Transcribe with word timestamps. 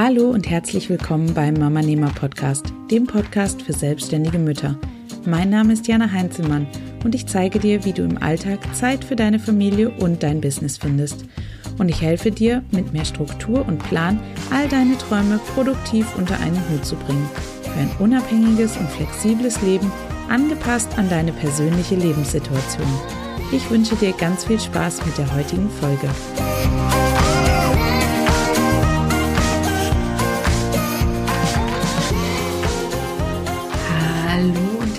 Hallo 0.00 0.30
und 0.30 0.48
herzlich 0.48 0.88
willkommen 0.88 1.34
beim 1.34 1.54
Mama 1.54 1.82
Nehmer 1.82 2.12
Podcast, 2.14 2.66
dem 2.88 3.08
Podcast 3.08 3.62
für 3.62 3.72
selbstständige 3.72 4.38
Mütter. 4.38 4.78
Mein 5.26 5.50
Name 5.50 5.72
ist 5.72 5.88
Jana 5.88 6.12
Heinzelmann 6.12 6.68
und 7.02 7.16
ich 7.16 7.26
zeige 7.26 7.58
dir, 7.58 7.84
wie 7.84 7.92
du 7.92 8.04
im 8.04 8.16
Alltag 8.22 8.60
Zeit 8.76 9.04
für 9.04 9.16
deine 9.16 9.40
Familie 9.40 9.90
und 9.90 10.22
dein 10.22 10.40
Business 10.40 10.78
findest. 10.78 11.24
Und 11.78 11.88
ich 11.88 12.00
helfe 12.00 12.30
dir, 12.30 12.62
mit 12.70 12.92
mehr 12.92 13.04
Struktur 13.04 13.66
und 13.66 13.82
Plan 13.88 14.20
all 14.52 14.68
deine 14.68 14.96
Träume 14.98 15.40
produktiv 15.52 16.06
unter 16.16 16.38
einen 16.38 16.62
Hut 16.70 16.86
zu 16.86 16.94
bringen. 16.94 17.28
Für 17.62 17.80
ein 17.80 17.90
unabhängiges 17.98 18.76
und 18.76 18.88
flexibles 18.90 19.60
Leben, 19.62 19.90
angepasst 20.28 20.96
an 20.96 21.10
deine 21.10 21.32
persönliche 21.32 21.96
Lebenssituation. 21.96 22.86
Ich 23.50 23.68
wünsche 23.68 23.96
dir 23.96 24.12
ganz 24.12 24.44
viel 24.44 24.60
Spaß 24.60 25.04
mit 25.06 25.18
der 25.18 25.34
heutigen 25.34 25.68
Folge. 25.68 26.08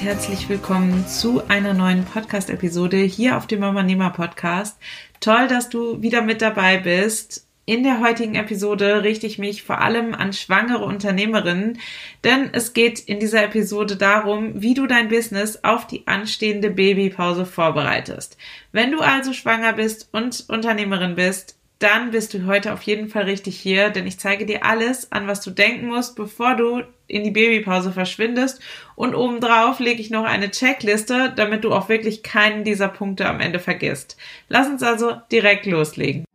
Herzlich 0.09 0.49
willkommen 0.49 1.05
zu 1.05 1.47
einer 1.49 1.75
neuen 1.75 2.03
Podcast-Episode 2.03 2.97
hier 2.97 3.37
auf 3.37 3.45
dem 3.45 3.59
Mama 3.59 3.83
Nehmer 3.83 4.09
Podcast. 4.09 4.79
Toll, 5.19 5.47
dass 5.47 5.69
du 5.69 6.01
wieder 6.01 6.23
mit 6.23 6.41
dabei 6.41 6.79
bist. 6.79 7.45
In 7.67 7.83
der 7.83 7.99
heutigen 7.99 8.33
Episode 8.33 9.03
richte 9.03 9.27
ich 9.27 9.37
mich 9.37 9.61
vor 9.61 9.81
allem 9.81 10.15
an 10.15 10.33
schwangere 10.33 10.83
Unternehmerinnen, 10.83 11.77
denn 12.23 12.49
es 12.53 12.73
geht 12.73 12.99
in 12.99 13.19
dieser 13.19 13.43
Episode 13.43 13.97
darum, 13.97 14.59
wie 14.59 14.73
du 14.73 14.87
dein 14.87 15.09
Business 15.09 15.59
auf 15.61 15.85
die 15.85 16.07
anstehende 16.07 16.71
Babypause 16.71 17.45
vorbereitest. 17.45 18.35
Wenn 18.71 18.89
du 18.91 19.01
also 19.01 19.31
schwanger 19.31 19.73
bist 19.73 20.09
und 20.11 20.45
Unternehmerin 20.49 21.13
bist, 21.13 21.58
dann 21.79 22.11
bist 22.11 22.33
du 22.33 22.45
heute 22.45 22.73
auf 22.73 22.83
jeden 22.83 23.07
Fall 23.07 23.23
richtig 23.23 23.57
hier, 23.57 23.89
denn 23.89 24.05
ich 24.05 24.19
zeige 24.19 24.45
dir 24.45 24.65
alles, 24.65 25.11
an 25.11 25.27
was 25.27 25.41
du 25.41 25.49
denken 25.49 25.87
musst, 25.87 26.15
bevor 26.15 26.55
du 26.55 26.83
in 27.07 27.23
die 27.23 27.31
Babypause 27.31 27.91
verschwindest. 27.91 28.61
Und 28.95 29.15
obendrauf 29.15 29.79
lege 29.79 30.01
ich 30.01 30.09
noch 30.09 30.25
eine 30.25 30.51
Checkliste, 30.51 31.33
damit 31.35 31.63
du 31.63 31.73
auch 31.73 31.89
wirklich 31.89 32.21
keinen 32.21 32.65
dieser 32.65 32.89
Punkte 32.89 33.27
am 33.27 33.39
Ende 33.39 33.59
vergisst. 33.59 34.17
Lass 34.49 34.67
uns 34.67 34.83
also 34.83 35.13
direkt 35.31 35.65
loslegen. 35.65 36.25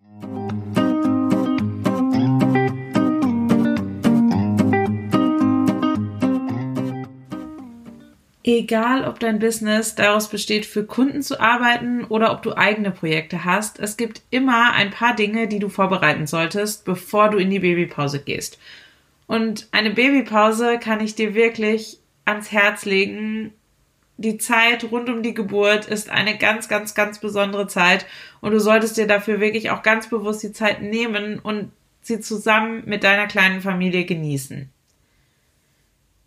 Egal, 8.57 9.05
ob 9.05 9.19
dein 9.19 9.41
Business 9.41 9.97
daraus 9.97 10.29
besteht, 10.29 10.65
für 10.65 10.85
Kunden 10.85 11.23
zu 11.23 11.41
arbeiten 11.41 12.05
oder 12.05 12.31
ob 12.31 12.43
du 12.45 12.57
eigene 12.57 12.93
Projekte 12.93 13.45
hast, 13.45 13.81
es 13.81 13.97
gibt 13.97 14.23
immer 14.31 14.75
ein 14.75 14.93
paar 14.93 15.17
Dinge, 15.17 15.49
die 15.49 15.59
du 15.59 15.69
vorbereiten 15.69 16.29
solltest, 16.29 16.85
bevor 16.85 17.31
du 17.31 17.39
in 17.39 17.51
die 17.51 17.59
Babypause 17.59 18.21
gehst. 18.21 18.61
Und 19.27 19.67
eine 19.73 19.91
Babypause 19.91 20.79
kann 20.79 21.01
ich 21.01 21.17
dir 21.17 21.35
wirklich 21.35 21.99
ans 22.25 22.53
Herz 22.53 22.85
legen. 22.85 23.53
Die 24.19 24.39
Zeit 24.39 24.85
rund 24.85 25.09
um 25.09 25.25
die 25.25 25.35
Geburt 25.35 25.87
ist 25.87 26.09
eine 26.09 26.39
ganz, 26.39 26.69
ganz, 26.69 26.95
ganz 26.95 27.19
besondere 27.19 27.67
Zeit 27.67 28.07
und 28.41 28.53
du 28.53 28.61
solltest 28.61 28.97
dir 28.97 29.09
dafür 29.09 29.41
wirklich 29.41 29.71
auch 29.71 29.83
ganz 29.83 30.09
bewusst 30.09 30.45
die 30.45 30.53
Zeit 30.53 30.81
nehmen 30.81 31.41
und 31.41 31.73
sie 32.03 32.21
zusammen 32.21 32.85
mit 32.87 33.03
deiner 33.03 33.27
kleinen 33.27 33.63
Familie 33.63 34.05
genießen. 34.05 34.71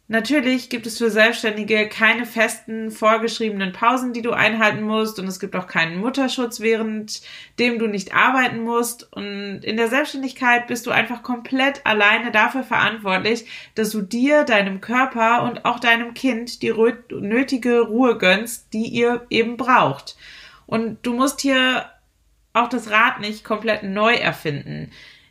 Natürlich 0.10 0.70
gibt 0.70 0.88
es 0.88 1.00
für 1.00 1.12
Selbstständige 1.12 1.90
keine 1.90 2.26
festen 2.26 2.92
vorgeschriebenen 2.92 3.74
Pausen, 3.74 4.14
die 4.14 4.22
du 4.22 4.32
einhalten 4.32 4.84
musst 4.84 5.20
und 5.20 5.28
es 5.28 5.38
gibt 5.38 5.54
auch 5.54 5.68
keinen 5.68 6.00
Mutterschutz, 6.00 6.62
während 6.62 7.22
dem 7.60 7.78
du 7.78 7.88
nicht 7.88 8.14
arbeiten 8.14 8.62
musst. 8.62 9.12
Und 9.12 9.60
in 9.64 9.76
der 9.76 9.90
Selbstständigkeit 9.90 10.68
bist 10.68 10.86
du 10.88 10.92
einfach 10.92 11.24
komplett 11.24 11.86
alleine 11.86 12.32
dafür 12.32 12.64
verantwortlich, 12.64 13.48
dass 13.76 13.90
du 13.90 14.02
dir, 14.02 14.46
deinem 14.46 14.80
Körper 14.80 15.44
und 15.44 15.66
auch 15.66 15.80
deinem 15.80 16.14
Kind 16.14 16.62
die 16.62 16.74
nötige 17.10 17.82
Ruhe 17.82 18.18
gönnst, 18.18 18.72
die 18.72 18.88
ihr 18.88 19.26
eben 19.30 19.58
braucht. 19.58 20.16
Und 20.68 21.06
du 21.06 21.16
musst 21.16 21.42
hier 21.42 21.86
auch 22.54 22.70
das 22.70 22.92
Rad 22.92 23.20
nicht 23.20 23.44
komplett 23.44 23.84
neu 23.84 24.14
erfinden. 24.14 24.90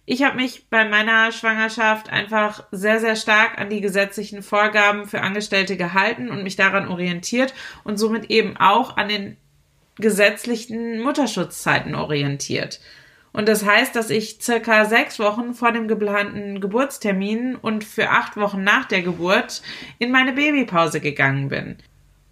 Ich 0.08 0.22
habe 0.22 0.36
mich 0.36 0.68
bei 0.70 0.88
meiner 0.88 1.32
Schwangerschaft 1.32 2.10
einfach 2.10 2.62
sehr, 2.70 3.00
sehr 3.00 3.16
stark 3.16 3.58
an 3.58 3.70
die 3.70 3.80
gesetzlichen 3.80 4.40
Vorgaben 4.40 5.08
für 5.08 5.20
Angestellte 5.20 5.76
gehalten 5.76 6.30
und 6.30 6.44
mich 6.44 6.54
daran 6.54 6.86
orientiert 6.86 7.52
und 7.82 7.96
somit 7.98 8.30
eben 8.30 8.56
auch 8.56 8.96
an 8.96 9.08
den 9.08 9.36
gesetzlichen 9.96 11.02
Mutterschutzzeiten 11.02 11.96
orientiert. 11.96 12.80
Und 13.32 13.48
das 13.48 13.66
heißt, 13.66 13.96
dass 13.96 14.08
ich 14.10 14.38
circa 14.40 14.84
sechs 14.84 15.18
Wochen 15.18 15.54
vor 15.54 15.72
dem 15.72 15.88
geplanten 15.88 16.60
Geburtstermin 16.60 17.56
und 17.56 17.82
für 17.82 18.10
acht 18.10 18.36
Wochen 18.36 18.62
nach 18.62 18.84
der 18.84 19.02
Geburt 19.02 19.60
in 19.98 20.12
meine 20.12 20.32
Babypause 20.32 21.00
gegangen 21.00 21.48
bin. 21.48 21.76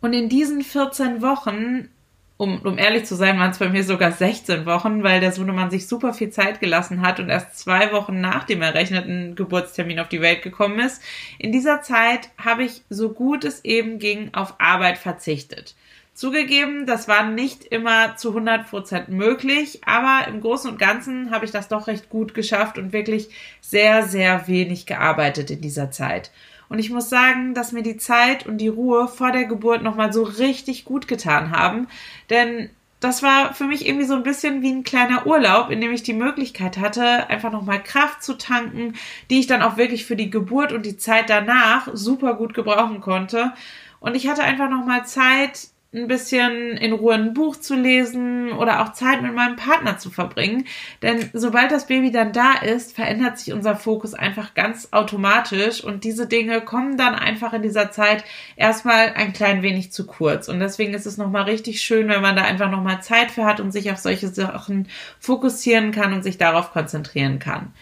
Und 0.01 0.12
in 0.12 0.29
diesen 0.29 0.62
14 0.62 1.23
Wochen 1.23 1.89
um, 2.37 2.61
um 2.62 2.78
ehrlich 2.78 3.05
zu 3.05 3.15
sein, 3.15 3.39
waren 3.39 3.53
es 3.53 3.59
bei 3.59 3.69
mir 3.69 3.84
sogar 3.84 4.11
16 4.11 4.67
Wochen, 4.67 5.05
weil 5.05 5.21
der 5.21 5.31
Sohnemann 5.31 5.71
sich 5.71 5.87
super 5.87 6.12
viel 6.12 6.31
Zeit 6.31 6.61
gelassen 6.61 7.00
hat 7.00 7.21
und 7.21 7.28
erst 7.28 7.59
zwei 7.59 7.93
Wochen 7.93 8.21
nach 8.21 8.45
dem 8.45 8.61
errechneten 8.61 9.37
Geburtstermin 9.37 10.00
auf 10.00 10.09
die 10.09 10.21
Welt 10.21 10.43
gekommen 10.43 10.81
ist. 10.81 11.00
In 11.39 11.53
dieser 11.53 11.83
Zeit 11.83 12.31
habe 12.37 12.65
ich 12.65 12.83
so 12.91 13.11
gut 13.11 13.44
es 13.44 13.65
eben 13.65 13.99
ging 13.99 14.34
auf 14.34 14.55
Arbeit 14.59 14.99
verzichtet. 14.99 15.77
Zugegeben, 16.12 16.87
das 16.87 17.09
war 17.09 17.28
nicht 17.28 17.65
immer 17.65 18.17
zu 18.17 18.28
100 18.28 18.71
Prozent 18.71 19.09
möglich, 19.09 19.81
aber 19.84 20.28
im 20.28 20.41
Großen 20.41 20.71
und 20.71 20.78
Ganzen 20.78 21.33
habe 21.33 21.44
ich 21.44 21.50
das 21.50 21.67
doch 21.67 21.89
recht 21.89 22.09
gut 22.09 22.34
geschafft 22.34 22.78
und 22.78 22.93
wirklich 22.93 23.31
sehr, 23.61 24.05
sehr 24.05 24.47
wenig 24.47 24.87
gearbeitet 24.87 25.50
in 25.50 25.61
dieser 25.61 25.91
Zeit. 25.91 26.31
Und 26.69 26.78
ich 26.78 26.91
muss 26.91 27.08
sagen, 27.08 27.54
dass 27.54 27.72
mir 27.72 27.82
die 27.82 27.97
Zeit 27.97 28.47
und 28.47 28.58
die 28.58 28.69
Ruhe 28.69 29.08
vor 29.08 29.32
der 29.32 29.44
Geburt 29.44 29.82
nochmal 29.82 30.12
so 30.12 30.22
richtig 30.22 30.84
gut 30.84 31.08
getan 31.08 31.50
haben. 31.50 31.88
Denn 32.30 32.70
das 33.04 33.22
war 33.22 33.52
für 33.52 33.64
mich 33.64 33.86
irgendwie 33.86 34.06
so 34.06 34.14
ein 34.14 34.22
bisschen 34.22 34.62
wie 34.62 34.72
ein 34.72 34.82
kleiner 34.82 35.26
Urlaub, 35.26 35.70
in 35.70 35.80
dem 35.82 35.92
ich 35.92 36.02
die 36.02 36.14
Möglichkeit 36.14 36.78
hatte, 36.78 37.28
einfach 37.28 37.52
nochmal 37.52 37.82
Kraft 37.82 38.22
zu 38.22 38.38
tanken, 38.38 38.94
die 39.28 39.41
ich 39.41 39.47
dann 39.47 39.62
auch 39.62 39.76
wirklich 39.76 40.06
für 40.06 40.16
die 40.16 40.30
Geburt 40.30 40.72
und 40.72 40.86
die 40.86 40.97
Zeit 40.97 41.28
danach 41.28 41.88
super 41.92 42.32
gut 42.34 42.54
gebrauchen 42.54 43.02
konnte. 43.02 43.52
Und 44.00 44.16
ich 44.16 44.26
hatte 44.26 44.42
einfach 44.42 44.70
nochmal 44.70 45.04
Zeit, 45.06 45.69
ein 45.94 46.09
bisschen 46.09 46.77
in 46.77 46.93
Ruhe 46.93 47.15
ein 47.15 47.34
Buch 47.34 47.56
zu 47.56 47.77
lesen 47.77 48.53
oder 48.53 48.82
auch 48.82 48.93
Zeit 48.93 49.22
mit 49.22 49.34
meinem 49.34 49.56
Partner 49.56 49.97
zu 49.97 50.10
verbringen. 50.10 50.66
Denn 51.03 51.31
sobald 51.32 51.71
das 51.71 51.87
Baby 51.87 52.10
dann 52.10 52.32
da 52.32 52.55
ist, 52.55 52.94
verändert 52.94 53.38
sich 53.38 53.53
unser 53.55 53.77
Fokus 53.77 54.12
einfach 54.12 54.55
ganz 54.55 54.88
automatisch 54.91 55.82
und 55.82 56.05
diese 56.05 56.27
Dinge 56.27 56.60
kommen 56.62 56.97
dann 56.97 57.15
einfach 57.15 57.53
in 57.53 57.62
dieser 57.62 57.91
Zeit 57.91 58.25
erstmal 58.56 59.15
ein 59.15 59.32
klein 59.32 59.62
wenig 59.62 59.93
zu 59.93 60.06
kurz. 60.06 60.49
Und 60.49 60.59
deswegen 60.59 60.94
ist 60.94 61.06
es 61.06 61.16
nochmal 61.16 61.44
richtig 61.44 61.81
schön, 61.81 62.09
wenn 62.09 62.22
man 62.22 62.37
da 62.37 62.43
einfach 62.43 62.71
nochmal 62.71 63.00
Zeit 63.03 63.31
für 63.31 63.44
hat 63.44 63.61
und 63.61 63.71
sich 63.71 63.91
auf 63.93 63.99
solche 63.99 64.28
Sachen 64.28 64.88
fokussieren 65.21 65.93
kann 65.93 66.12
und 66.12 66.25
sich 66.25 66.38
darauf 66.38 66.72
konzentrieren 66.72 67.38
kann. 67.38 67.72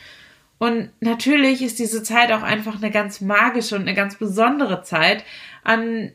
Und 0.59 0.91
natürlich 1.01 1.61
ist 1.61 1.81
diese 1.81 2.05
Zeit 2.05 2.31
auch 2.31 2.43
einfach 2.43 2.77
eine 2.77 2.93
ganz 2.93 3.21
magische 3.21 3.75
und 3.75 3.83
eine 3.83 3.95
ganz 3.95 4.15
besondere 4.15 4.83
Zeit, 4.83 5.25
an 5.65 6.13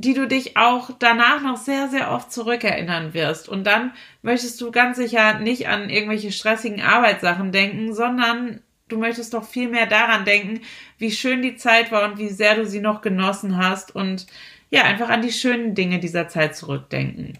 die 0.00 0.14
du 0.14 0.26
dich 0.26 0.56
auch 0.56 0.90
danach 0.98 1.42
noch 1.42 1.58
sehr, 1.58 1.88
sehr 1.88 2.10
oft 2.10 2.32
zurückerinnern 2.32 3.12
wirst. 3.12 3.48
Und 3.48 3.64
dann 3.64 3.92
möchtest 4.22 4.60
du 4.60 4.70
ganz 4.70 4.96
sicher 4.96 5.38
nicht 5.38 5.68
an 5.68 5.90
irgendwelche 5.90 6.32
stressigen 6.32 6.80
Arbeitssachen 6.80 7.52
denken, 7.52 7.92
sondern 7.92 8.62
du 8.88 8.96
möchtest 8.96 9.34
doch 9.34 9.44
viel 9.44 9.68
mehr 9.68 9.86
daran 9.86 10.24
denken, 10.24 10.62
wie 10.98 11.10
schön 11.10 11.42
die 11.42 11.56
Zeit 11.56 11.92
war 11.92 12.10
und 12.10 12.18
wie 12.18 12.30
sehr 12.30 12.56
du 12.56 12.66
sie 12.66 12.80
noch 12.80 13.02
genossen 13.02 13.58
hast 13.58 13.94
und 13.94 14.26
ja, 14.70 14.84
einfach 14.84 15.10
an 15.10 15.22
die 15.22 15.32
schönen 15.32 15.74
Dinge 15.74 15.98
dieser 15.98 16.28
Zeit 16.28 16.56
zurückdenken. 16.56 17.38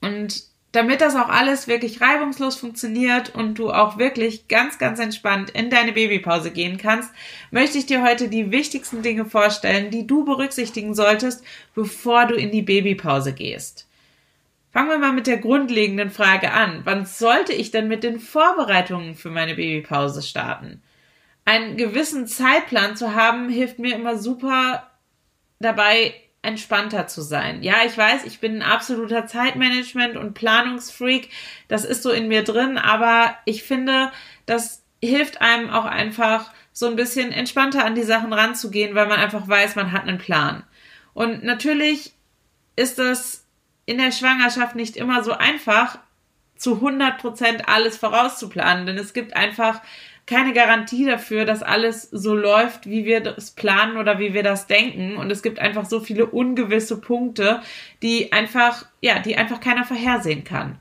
Und 0.00 0.44
damit 0.78 1.00
das 1.00 1.16
auch 1.16 1.28
alles 1.28 1.66
wirklich 1.66 2.00
reibungslos 2.00 2.54
funktioniert 2.54 3.34
und 3.34 3.58
du 3.58 3.72
auch 3.72 3.98
wirklich 3.98 4.46
ganz, 4.46 4.78
ganz 4.78 5.00
entspannt 5.00 5.50
in 5.50 5.70
deine 5.70 5.90
Babypause 5.90 6.52
gehen 6.52 6.78
kannst, 6.78 7.10
möchte 7.50 7.78
ich 7.78 7.86
dir 7.86 8.00
heute 8.04 8.28
die 8.28 8.52
wichtigsten 8.52 9.02
Dinge 9.02 9.24
vorstellen, 9.24 9.90
die 9.90 10.06
du 10.06 10.24
berücksichtigen 10.24 10.94
solltest, 10.94 11.42
bevor 11.74 12.26
du 12.26 12.36
in 12.36 12.52
die 12.52 12.62
Babypause 12.62 13.32
gehst. 13.32 13.88
Fangen 14.70 14.88
wir 14.88 14.98
mal 14.98 15.12
mit 15.12 15.26
der 15.26 15.38
grundlegenden 15.38 16.10
Frage 16.10 16.52
an. 16.52 16.82
Wann 16.84 17.06
sollte 17.06 17.52
ich 17.52 17.72
denn 17.72 17.88
mit 17.88 18.04
den 18.04 18.20
Vorbereitungen 18.20 19.16
für 19.16 19.30
meine 19.30 19.56
Babypause 19.56 20.22
starten? 20.22 20.80
Einen 21.44 21.76
gewissen 21.76 22.28
Zeitplan 22.28 22.94
zu 22.94 23.16
haben, 23.16 23.48
hilft 23.48 23.80
mir 23.80 23.96
immer 23.96 24.16
super 24.16 24.88
dabei, 25.58 26.14
entspannter 26.42 27.06
zu 27.06 27.20
sein. 27.20 27.62
Ja, 27.62 27.76
ich 27.84 27.96
weiß, 27.96 28.24
ich 28.24 28.40
bin 28.40 28.56
ein 28.56 28.62
absoluter 28.62 29.26
Zeitmanagement 29.26 30.16
und 30.16 30.34
Planungsfreak. 30.34 31.30
Das 31.66 31.84
ist 31.84 32.02
so 32.02 32.10
in 32.10 32.28
mir 32.28 32.44
drin, 32.44 32.78
aber 32.78 33.36
ich 33.44 33.64
finde, 33.64 34.12
das 34.46 34.84
hilft 35.02 35.40
einem 35.40 35.70
auch 35.70 35.84
einfach 35.84 36.52
so 36.72 36.86
ein 36.86 36.96
bisschen 36.96 37.32
entspannter 37.32 37.84
an 37.84 37.94
die 37.94 38.02
Sachen 38.02 38.32
ranzugehen, 38.32 38.94
weil 38.94 39.08
man 39.08 39.18
einfach 39.18 39.48
weiß, 39.48 39.74
man 39.74 39.92
hat 39.92 40.02
einen 40.02 40.18
Plan. 40.18 40.64
Und 41.12 41.42
natürlich 41.42 42.14
ist 42.76 42.98
das 42.98 43.44
in 43.86 43.98
der 43.98 44.12
Schwangerschaft 44.12 44.76
nicht 44.76 44.96
immer 44.96 45.24
so 45.24 45.32
einfach, 45.32 45.98
zu 46.56 46.74
100 46.74 47.18
Prozent 47.18 47.68
alles 47.68 47.96
vorauszuplanen, 47.96 48.84
denn 48.84 48.98
es 48.98 49.12
gibt 49.12 49.36
einfach 49.36 49.80
keine 50.28 50.52
Garantie 50.52 51.06
dafür, 51.06 51.46
dass 51.46 51.62
alles 51.62 52.02
so 52.02 52.34
läuft, 52.34 52.88
wie 52.88 53.06
wir 53.06 53.20
das 53.20 53.52
planen 53.52 53.96
oder 53.96 54.18
wie 54.18 54.34
wir 54.34 54.42
das 54.42 54.66
denken. 54.66 55.16
Und 55.16 55.30
es 55.30 55.42
gibt 55.42 55.58
einfach 55.58 55.86
so 55.86 56.00
viele 56.00 56.26
ungewisse 56.26 57.00
Punkte, 57.00 57.62
die 58.02 58.30
einfach, 58.32 58.84
ja, 59.00 59.20
die 59.20 59.36
einfach 59.36 59.60
keiner 59.60 59.84
vorhersehen 59.84 60.44
kann. 60.44 60.78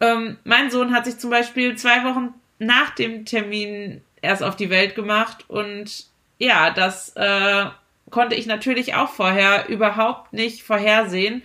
Ähm, 0.00 0.38
mein 0.44 0.70
Sohn 0.70 0.94
hat 0.94 1.04
sich 1.04 1.18
zum 1.18 1.28
Beispiel 1.30 1.76
zwei 1.76 2.04
Wochen 2.04 2.32
nach 2.58 2.90
dem 2.94 3.26
Termin 3.26 4.00
erst 4.22 4.42
auf 4.42 4.56
die 4.56 4.70
Welt 4.70 4.94
gemacht 4.94 5.44
und 5.48 6.06
ja, 6.38 6.70
das 6.70 7.10
äh, 7.16 7.66
konnte 8.10 8.34
ich 8.34 8.46
natürlich 8.46 8.94
auch 8.94 9.10
vorher 9.10 9.68
überhaupt 9.68 10.32
nicht 10.32 10.62
vorhersehen. 10.62 11.42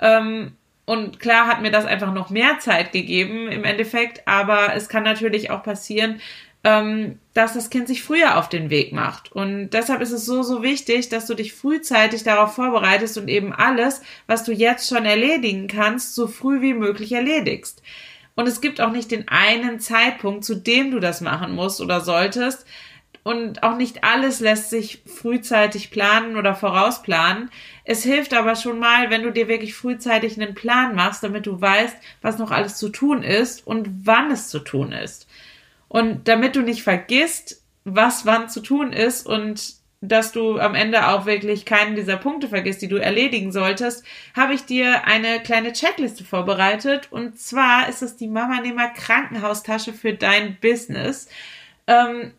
Ähm, 0.00 0.56
und 0.84 1.20
klar 1.20 1.46
hat 1.46 1.62
mir 1.62 1.70
das 1.70 1.84
einfach 1.84 2.12
noch 2.12 2.28
mehr 2.28 2.58
Zeit 2.58 2.90
gegeben 2.90 3.48
im 3.48 3.62
Endeffekt, 3.62 4.26
aber 4.26 4.74
es 4.74 4.88
kann 4.88 5.04
natürlich 5.04 5.50
auch 5.50 5.62
passieren, 5.62 6.20
ähm, 6.64 7.18
dass 7.34 7.54
das 7.54 7.70
Kind 7.70 7.88
sich 7.88 8.02
früher 8.02 8.38
auf 8.38 8.48
den 8.48 8.70
Weg 8.70 8.92
macht. 8.92 9.32
Und 9.32 9.70
deshalb 9.70 10.00
ist 10.00 10.12
es 10.12 10.24
so, 10.24 10.42
so 10.42 10.62
wichtig, 10.62 11.08
dass 11.08 11.26
du 11.26 11.34
dich 11.34 11.54
frühzeitig 11.54 12.22
darauf 12.22 12.54
vorbereitest 12.54 13.18
und 13.18 13.28
eben 13.28 13.52
alles, 13.52 14.02
was 14.26 14.44
du 14.44 14.52
jetzt 14.52 14.88
schon 14.88 15.04
erledigen 15.04 15.66
kannst, 15.66 16.14
so 16.14 16.28
früh 16.28 16.60
wie 16.60 16.74
möglich 16.74 17.12
erledigst. 17.12 17.82
Und 18.34 18.46
es 18.46 18.60
gibt 18.60 18.80
auch 18.80 18.92
nicht 18.92 19.10
den 19.10 19.28
einen 19.28 19.80
Zeitpunkt, 19.80 20.44
zu 20.44 20.54
dem 20.54 20.90
du 20.90 21.00
das 21.00 21.20
machen 21.20 21.54
musst 21.54 21.80
oder 21.80 22.00
solltest. 22.00 22.64
Und 23.24 23.62
auch 23.62 23.76
nicht 23.76 24.02
alles 24.02 24.40
lässt 24.40 24.70
sich 24.70 25.02
frühzeitig 25.06 25.90
planen 25.90 26.36
oder 26.36 26.54
vorausplanen. 26.54 27.50
Es 27.84 28.02
hilft 28.02 28.34
aber 28.34 28.56
schon 28.56 28.78
mal, 28.78 29.10
wenn 29.10 29.22
du 29.22 29.30
dir 29.30 29.46
wirklich 29.48 29.74
frühzeitig 29.74 30.40
einen 30.40 30.54
Plan 30.54 30.94
machst, 30.94 31.22
damit 31.22 31.46
du 31.46 31.60
weißt, 31.60 31.96
was 32.20 32.38
noch 32.38 32.50
alles 32.50 32.76
zu 32.76 32.88
tun 32.88 33.22
ist 33.22 33.64
und 33.66 33.88
wann 34.06 34.30
es 34.30 34.48
zu 34.48 34.58
tun 34.58 34.92
ist. 34.92 35.28
Und 35.92 36.26
damit 36.26 36.56
du 36.56 36.62
nicht 36.62 36.82
vergisst, 36.82 37.62
was 37.84 38.24
wann 38.24 38.48
zu 38.48 38.60
tun 38.60 38.94
ist 38.94 39.26
und 39.26 39.74
dass 40.00 40.32
du 40.32 40.58
am 40.58 40.74
Ende 40.74 41.08
auch 41.08 41.26
wirklich 41.26 41.66
keinen 41.66 41.96
dieser 41.96 42.16
Punkte 42.16 42.48
vergisst, 42.48 42.80
die 42.80 42.88
du 42.88 42.96
erledigen 42.96 43.52
solltest, 43.52 44.02
habe 44.34 44.54
ich 44.54 44.64
dir 44.64 45.04
eine 45.04 45.40
kleine 45.40 45.74
Checkliste 45.74 46.24
vorbereitet. 46.24 47.08
Und 47.10 47.38
zwar 47.38 47.90
ist 47.90 48.00
es 48.00 48.16
die 48.16 48.28
Mama 48.28 48.62
Nehmer 48.62 48.88
Krankenhaustasche 48.88 49.92
für 49.92 50.14
dein 50.14 50.56
Business. 50.62 51.28
Ähm, 51.86 52.32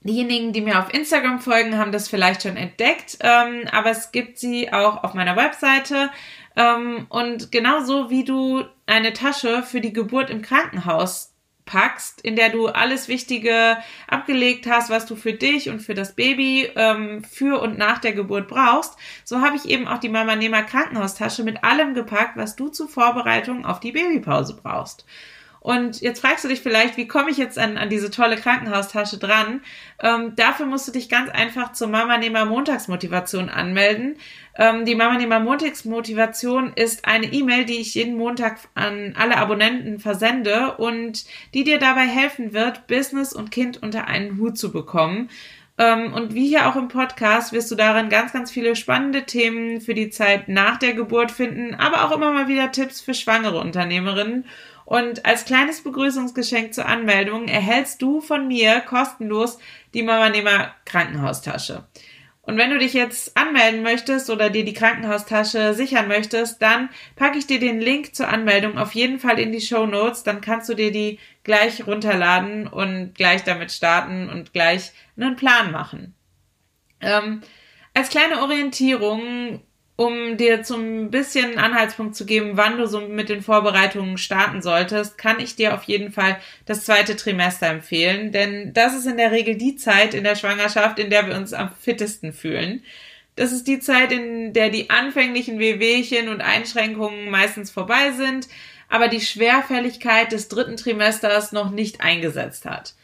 diejenigen, 0.00 0.54
die 0.54 0.62
mir 0.62 0.78
auf 0.78 0.94
Instagram 0.94 1.40
folgen, 1.40 1.76
haben 1.76 1.92
das 1.92 2.08
vielleicht 2.08 2.44
schon 2.44 2.56
entdeckt, 2.56 3.18
ähm, 3.20 3.68
aber 3.72 3.90
es 3.90 4.10
gibt 4.10 4.38
sie 4.38 4.72
auch 4.72 5.04
auf 5.04 5.12
meiner 5.12 5.36
Webseite. 5.36 6.08
Ähm, 6.56 7.04
und 7.10 7.52
genauso 7.52 8.08
wie 8.08 8.24
du 8.24 8.64
eine 8.86 9.12
Tasche 9.12 9.62
für 9.62 9.82
die 9.82 9.92
Geburt 9.92 10.30
im 10.30 10.40
Krankenhaus 10.40 11.34
packst, 11.66 12.22
in 12.22 12.36
der 12.36 12.48
du 12.48 12.68
alles 12.68 13.08
Wichtige 13.08 13.76
abgelegt 14.08 14.66
hast, 14.66 14.88
was 14.88 15.04
du 15.04 15.16
für 15.16 15.34
dich 15.34 15.68
und 15.68 15.80
für 15.80 15.94
das 15.94 16.14
Baby 16.14 16.70
ähm, 16.76 17.22
für 17.24 17.60
und 17.60 17.76
nach 17.76 17.98
der 17.98 18.14
Geburt 18.14 18.48
brauchst, 18.48 18.96
so 19.24 19.42
habe 19.42 19.56
ich 19.56 19.66
eben 19.66 19.86
auch 19.86 19.98
die 19.98 20.08
Mama 20.08 20.36
Nehmer 20.36 20.62
Krankenhaustasche 20.62 21.42
mit 21.42 21.62
allem 21.64 21.94
gepackt, 21.94 22.36
was 22.36 22.56
du 22.56 22.68
zur 22.68 22.88
Vorbereitung 22.88 23.66
auf 23.66 23.80
die 23.80 23.92
Babypause 23.92 24.58
brauchst. 24.62 25.04
Und 25.66 26.00
jetzt 26.00 26.20
fragst 26.20 26.44
du 26.44 26.48
dich 26.48 26.60
vielleicht, 26.60 26.96
wie 26.96 27.08
komme 27.08 27.28
ich 27.28 27.38
jetzt 27.38 27.58
an, 27.58 27.76
an 27.76 27.90
diese 27.90 28.12
tolle 28.12 28.36
Krankenhaustasche 28.36 29.18
dran? 29.18 29.62
Ähm, 30.00 30.36
dafür 30.36 30.64
musst 30.64 30.86
du 30.86 30.92
dich 30.92 31.08
ganz 31.08 31.28
einfach 31.28 31.72
zur 31.72 31.88
Mama 31.88 32.18
Nehmer 32.18 32.44
Montagsmotivation 32.44 33.48
anmelden. 33.48 34.14
Ähm, 34.56 34.84
die 34.84 34.94
Mama 34.94 35.18
Nehmer 35.18 35.40
Montagsmotivation 35.40 36.72
ist 36.74 37.04
eine 37.04 37.26
E-Mail, 37.32 37.64
die 37.64 37.80
ich 37.80 37.96
jeden 37.96 38.16
Montag 38.16 38.58
an 38.76 39.16
alle 39.18 39.38
Abonnenten 39.38 39.98
versende 39.98 40.76
und 40.76 41.24
die 41.52 41.64
dir 41.64 41.80
dabei 41.80 42.06
helfen 42.06 42.52
wird, 42.52 42.86
Business 42.86 43.32
und 43.32 43.50
Kind 43.50 43.82
unter 43.82 44.06
einen 44.06 44.38
Hut 44.38 44.56
zu 44.56 44.70
bekommen. 44.70 45.30
Ähm, 45.78 46.14
und 46.14 46.32
wie 46.32 46.46
hier 46.46 46.68
auch 46.68 46.76
im 46.76 46.86
Podcast 46.86 47.52
wirst 47.52 47.72
du 47.72 47.74
darin 47.74 48.08
ganz, 48.08 48.32
ganz 48.32 48.52
viele 48.52 48.76
spannende 48.76 49.24
Themen 49.24 49.80
für 49.80 49.94
die 49.94 50.10
Zeit 50.10 50.46
nach 50.46 50.76
der 50.76 50.94
Geburt 50.94 51.32
finden, 51.32 51.74
aber 51.74 52.04
auch 52.04 52.12
immer 52.12 52.32
mal 52.32 52.46
wieder 52.46 52.70
Tipps 52.70 53.00
für 53.00 53.14
schwangere 53.14 53.58
Unternehmerinnen. 53.58 54.44
Und 54.86 55.26
als 55.26 55.44
kleines 55.44 55.82
Begrüßungsgeschenk 55.82 56.72
zur 56.72 56.86
Anmeldung 56.86 57.48
erhältst 57.48 58.00
du 58.00 58.20
von 58.20 58.46
mir 58.46 58.80
kostenlos 58.80 59.58
die 59.94 60.04
Mama 60.04 60.28
Nehmer 60.30 60.74
Krankenhaustasche. 60.84 61.84
Und 62.42 62.56
wenn 62.56 62.70
du 62.70 62.78
dich 62.78 62.92
jetzt 62.92 63.36
anmelden 63.36 63.82
möchtest 63.82 64.30
oder 64.30 64.48
dir 64.48 64.64
die 64.64 64.72
Krankenhaustasche 64.72 65.74
sichern 65.74 66.06
möchtest, 66.06 66.62
dann 66.62 66.88
packe 67.16 67.36
ich 67.36 67.48
dir 67.48 67.58
den 67.58 67.80
Link 67.80 68.14
zur 68.14 68.28
Anmeldung 68.28 68.78
auf 68.78 68.94
jeden 68.94 69.18
Fall 69.18 69.40
in 69.40 69.50
die 69.50 69.60
Show 69.60 69.86
Notes. 69.86 70.22
Dann 70.22 70.40
kannst 70.40 70.68
du 70.68 70.74
dir 70.74 70.92
die 70.92 71.18
gleich 71.42 71.84
runterladen 71.84 72.68
und 72.68 73.16
gleich 73.16 73.42
damit 73.42 73.72
starten 73.72 74.28
und 74.28 74.52
gleich 74.52 74.92
einen 75.16 75.34
Plan 75.34 75.72
machen. 75.72 76.14
Ähm, 77.00 77.40
als 77.92 78.08
kleine 78.10 78.40
Orientierung 78.40 79.62
um 79.96 80.36
dir 80.36 80.62
zum 80.62 81.10
bisschen 81.10 81.58
Anhaltspunkt 81.58 82.14
zu 82.14 82.26
geben, 82.26 82.52
wann 82.54 82.76
du 82.76 82.86
so 82.86 83.00
mit 83.00 83.30
den 83.30 83.42
Vorbereitungen 83.42 84.18
starten 84.18 84.60
solltest, 84.60 85.16
kann 85.16 85.40
ich 85.40 85.56
dir 85.56 85.74
auf 85.74 85.84
jeden 85.84 86.12
Fall 86.12 86.38
das 86.66 86.84
zweite 86.84 87.16
Trimester 87.16 87.66
empfehlen, 87.68 88.30
denn 88.30 88.74
das 88.74 88.94
ist 88.94 89.06
in 89.06 89.16
der 89.16 89.32
Regel 89.32 89.56
die 89.56 89.76
Zeit 89.76 90.12
in 90.12 90.24
der 90.24 90.36
Schwangerschaft, 90.36 90.98
in 90.98 91.08
der 91.08 91.26
wir 91.26 91.34
uns 91.34 91.54
am 91.54 91.70
fittesten 91.80 92.34
fühlen. 92.34 92.82
Das 93.36 93.52
ist 93.52 93.66
die 93.66 93.80
Zeit, 93.80 94.12
in 94.12 94.52
der 94.52 94.70
die 94.70 94.90
anfänglichen 94.90 95.58
Wehwehchen 95.58 96.28
und 96.28 96.42
Einschränkungen 96.42 97.30
meistens 97.30 97.70
vorbei 97.70 98.12
sind, 98.12 98.48
aber 98.88 99.08
die 99.08 99.20
Schwerfälligkeit 99.20 100.30
des 100.30 100.48
dritten 100.48 100.76
Trimesters 100.76 101.52
noch 101.52 101.70
nicht 101.70 102.02
eingesetzt 102.02 102.66
hat. 102.66 102.94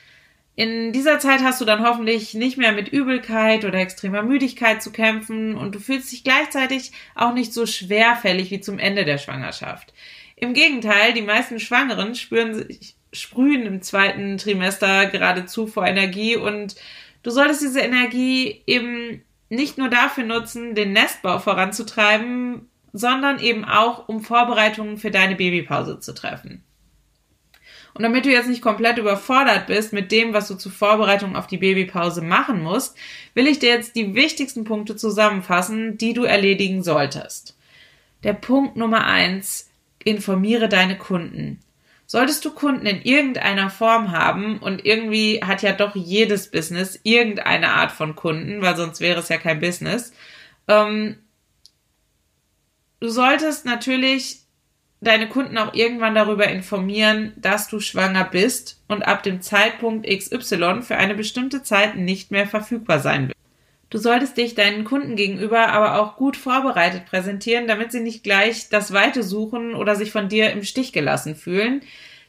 In 0.55 0.93
dieser 0.93 1.19
Zeit 1.19 1.43
hast 1.43 1.61
du 1.63 1.65
dann 1.65 1.83
hoffentlich 1.83 2.35
nicht 2.35 2.59
mehr 2.59 2.73
mit 2.73 2.89
Übelkeit 2.89 3.65
oder 3.65 3.79
extremer 3.79 4.23
Müdigkeit 4.23 4.83
zu 4.83 4.93
kämpfen 4.93 5.57
und 5.57 5.75
du 5.75 5.79
fühlst 5.79 6.13
dich 6.13 6.25
gleichzeitig 6.25 6.93
auch 7.15 7.33
nicht 7.33 7.55
so 7.55 7.65
schwerfällig 7.65 8.51
wie 8.51 8.61
zum 8.61 8.79
Ende 8.79 9.07
der 9.07 9.17
Schwangerschaft. 9.17 9.95
Im 10.37 10.53
Gegenteil, 10.53 11.15
die 11.15 11.23
meisten 11.23 11.59
Schwangeren 11.59 12.15
spüren 12.15 12.55
sich, 12.55 12.97
sprühen 13.15 13.63
im 13.63 13.81
zweiten 13.81 14.37
Trimester 14.37 15.07
geradezu 15.07 15.67
vor 15.67 15.87
Energie 15.87 16.37
und 16.37 16.77
du 17.23 17.31
solltest 17.31 17.63
diese 17.63 17.81
Energie 17.81 18.63
eben 18.67 19.23
nicht 19.49 19.79
nur 19.79 19.89
dafür 19.89 20.25
nutzen, 20.25 20.75
den 20.75 20.93
Nestbau 20.93 21.39
voranzutreiben, 21.39 22.69
sondern 22.93 23.39
eben 23.39 23.65
auch, 23.65 24.09
um 24.09 24.23
Vorbereitungen 24.23 24.99
für 24.99 25.11
deine 25.11 25.35
Babypause 25.35 26.01
zu 26.01 26.15
treffen. 26.15 26.63
Und 27.95 28.03
damit 28.03 28.25
du 28.25 28.31
jetzt 28.31 28.49
nicht 28.49 28.63
komplett 28.63 28.99
überfordert 28.99 29.67
bist 29.67 29.93
mit 29.93 30.13
dem, 30.13 30.33
was 30.33 30.49
du 30.49 30.55
zur 30.55 30.73
Vorbereitung 30.73 31.37
auf 31.37 31.47
die 31.47 31.59
Babypause 31.59 32.23
machen 32.23 32.63
musst, 32.63 32.97
will 33.35 33.47
ich 33.47 33.59
dir 33.59 33.71
jetzt 33.71 33.97
die 33.97 34.15
wichtigsten 34.15 34.65
Punkte 34.65 34.97
zusammenfassen, 34.97 35.99
die 35.99 36.15
du 36.15 36.25
erledigen 36.25 36.83
solltest. 36.83 37.57
Der 38.23 38.33
Punkt 38.33 38.77
Nummer 38.77 39.07
eins, 39.07 39.69
informiere 40.03 40.69
deine 40.69 40.97
Kunden. 40.97 41.61
Solltest 42.07 42.45
du 42.45 42.51
Kunden 42.51 42.87
in 42.87 43.03
irgendeiner 43.03 43.71
Form 43.71 44.13
haben 44.13 44.59
und 44.59 44.85
irgendwie 44.85 45.43
hat 45.43 45.63
ja 45.63 45.73
doch 45.73 45.97
jedes 45.97 46.51
Business 46.51 47.01
irgendeine 47.05 47.71
Art 47.71 47.93
von 47.93 48.15
Kunden, 48.15 48.61
weil 48.61 48.77
sonst 48.77 49.01
wäre 49.01 49.21
es 49.21 49.29
ja 49.29 49.39
kein 49.39 49.61
Business. 49.61 50.13
Ähm, 50.69 51.17
du 53.01 53.09
solltest 53.09 53.65
natürlich 53.65 54.42
deine 55.03 55.29
Kunden 55.29 55.59
auch 55.59 55.75
irgendwann 55.75 56.15
darüber 56.15 56.47
informieren, 56.49 57.33
dass 57.37 57.69
du 57.69 57.81
schwanger 57.81 58.25
bist 58.25 58.81
und 58.89 59.03
ab 59.03 59.23
dem 59.23 59.43
Zeitpunkt 59.43 60.07
XY 60.09 60.83
für 60.83 60.97
eine 60.97 61.15
bestimmte 61.15 61.63
Zeit 61.63 61.97
nicht 61.97 62.31
mehr 62.31 62.47
verfügbar 62.47 63.01
sein 63.01 63.29
wird. 63.29 63.37
Du 63.91 63.99
solltest 63.99 64.39
dich 64.39 64.55
deinen 64.55 64.85
Kunden 64.85 65.17
gegenüber 65.17 65.69
aber 65.69 66.01
auch 66.01 66.17
gut 66.17 66.37
vorbereitet 66.37 67.05
präsentieren, 67.05 67.67
damit 67.67 67.93
sie 67.93 68.01
nicht 68.01 68.25
gleich 68.25 68.71
das 68.71 68.93
Weite 68.95 69.23
suchen 69.23 69.75
oder 69.75 69.97
sich 69.97 70.11
von 70.13 70.29
dir 70.29 70.51
im 70.53 70.63
Stich 70.63 70.93
gelassen 70.93 71.35
fühlen. 71.35 71.83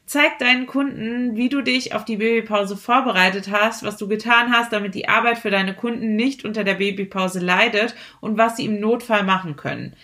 Zeig 0.06 0.40
deinen 0.40 0.66
Kunden, 0.66 1.38
wie 1.38 1.48
du 1.48 1.62
dich 1.62 1.96
auf 1.96 2.04
die 2.04 2.18
Babypause 2.18 2.76
vorbereitet 2.76 3.50
hast, 3.52 3.84
was 3.84 3.96
du 3.96 4.10
getan 4.10 4.52
hast, 4.52 4.74
damit 4.74 4.96
die 4.96 5.08
Arbeit 5.08 5.38
für 5.38 5.52
deine 5.52 5.74
Kunden 5.74 6.18
nicht 6.18 6.44
unter 6.44 6.66
der 6.66 6.74
Babypause 6.74 7.40
leidet 7.40 7.96
und 8.20 8.38
was 8.38 8.58
sie 8.58 8.66
im 8.66 8.82
Notfall 8.82 9.24
machen 9.24 9.56
können. 9.56 9.96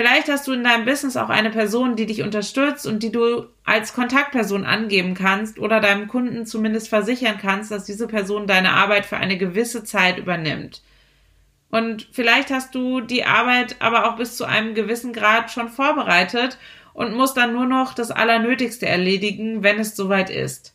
Vielleicht 0.00 0.30
hast 0.30 0.46
du 0.46 0.52
in 0.52 0.64
deinem 0.64 0.86
Business 0.86 1.18
auch 1.18 1.28
eine 1.28 1.50
Person, 1.50 1.94
die 1.94 2.06
dich 2.06 2.22
unterstützt 2.22 2.86
und 2.86 3.02
die 3.02 3.12
du 3.12 3.44
als 3.64 3.92
Kontaktperson 3.92 4.64
angeben 4.64 5.12
kannst 5.12 5.58
oder 5.58 5.78
deinem 5.78 6.08
Kunden 6.08 6.46
zumindest 6.46 6.88
versichern 6.88 7.36
kannst, 7.36 7.70
dass 7.70 7.84
diese 7.84 8.08
Person 8.08 8.46
deine 8.46 8.72
Arbeit 8.72 9.04
für 9.04 9.18
eine 9.18 9.36
gewisse 9.36 9.84
Zeit 9.84 10.16
übernimmt. 10.16 10.80
Und 11.70 12.08
vielleicht 12.12 12.50
hast 12.50 12.74
du 12.74 13.02
die 13.02 13.26
Arbeit 13.26 13.76
aber 13.80 14.08
auch 14.08 14.16
bis 14.16 14.38
zu 14.38 14.46
einem 14.46 14.74
gewissen 14.74 15.12
Grad 15.12 15.50
schon 15.50 15.68
vorbereitet 15.68 16.56
und 16.94 17.14
musst 17.14 17.36
dann 17.36 17.52
nur 17.52 17.66
noch 17.66 17.92
das 17.92 18.10
Allernötigste 18.10 18.86
erledigen, 18.86 19.62
wenn 19.62 19.78
es 19.78 19.96
soweit 19.96 20.30
ist. 20.30 20.74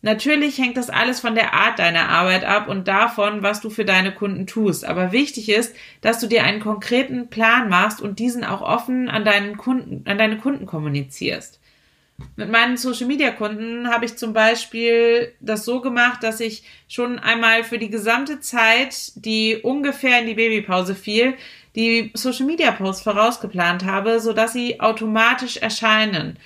Natürlich 0.00 0.58
hängt 0.58 0.76
das 0.76 0.90
alles 0.90 1.18
von 1.18 1.34
der 1.34 1.54
Art 1.54 1.80
deiner 1.80 2.08
Arbeit 2.08 2.44
ab 2.44 2.68
und 2.68 2.86
davon, 2.86 3.42
was 3.42 3.60
du 3.60 3.68
für 3.68 3.84
deine 3.84 4.12
Kunden 4.12 4.46
tust. 4.46 4.84
Aber 4.84 5.10
wichtig 5.10 5.48
ist, 5.48 5.74
dass 6.02 6.20
du 6.20 6.28
dir 6.28 6.44
einen 6.44 6.60
konkreten 6.60 7.28
Plan 7.28 7.68
machst 7.68 8.00
und 8.00 8.20
diesen 8.20 8.44
auch 8.44 8.60
offen 8.60 9.08
an 9.08 9.24
deinen 9.24 9.56
Kunden, 9.56 10.08
an 10.08 10.18
deine 10.18 10.38
Kunden 10.38 10.66
kommunizierst. 10.66 11.58
Mit 12.36 12.50
meinen 12.50 12.76
Social-Media-Kunden 12.76 13.88
habe 13.88 14.04
ich 14.04 14.16
zum 14.16 14.32
Beispiel 14.32 15.32
das 15.40 15.64
so 15.64 15.80
gemacht, 15.80 16.22
dass 16.22 16.40
ich 16.40 16.64
schon 16.88 17.18
einmal 17.18 17.62
für 17.62 17.78
die 17.78 17.90
gesamte 17.90 18.40
Zeit, 18.40 19.12
die 19.14 19.56
ungefähr 19.56 20.20
in 20.20 20.26
die 20.26 20.34
Babypause 20.34 20.94
fiel, 20.96 21.34
die 21.76 22.10
Social-Media-Posts 22.14 23.02
vorausgeplant 23.02 23.84
habe, 23.84 24.18
sodass 24.18 24.52
sie 24.52 24.80
automatisch 24.80 25.58
erscheinen. 25.58 26.38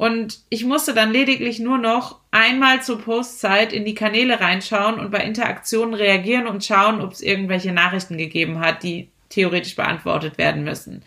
Und 0.00 0.38
ich 0.48 0.64
musste 0.64 0.94
dann 0.94 1.12
lediglich 1.12 1.58
nur 1.58 1.76
noch 1.76 2.20
einmal 2.30 2.82
zur 2.82 3.02
Postzeit 3.02 3.74
in 3.74 3.84
die 3.84 3.94
Kanäle 3.94 4.40
reinschauen 4.40 4.98
und 4.98 5.10
bei 5.10 5.18
Interaktionen 5.18 5.92
reagieren 5.92 6.46
und 6.46 6.64
schauen, 6.64 7.02
ob 7.02 7.12
es 7.12 7.20
irgendwelche 7.20 7.70
Nachrichten 7.70 8.16
gegeben 8.16 8.60
hat, 8.60 8.82
die 8.82 9.10
theoretisch 9.28 9.76
beantwortet 9.76 10.38
werden 10.38 10.64
müssen. 10.64 11.02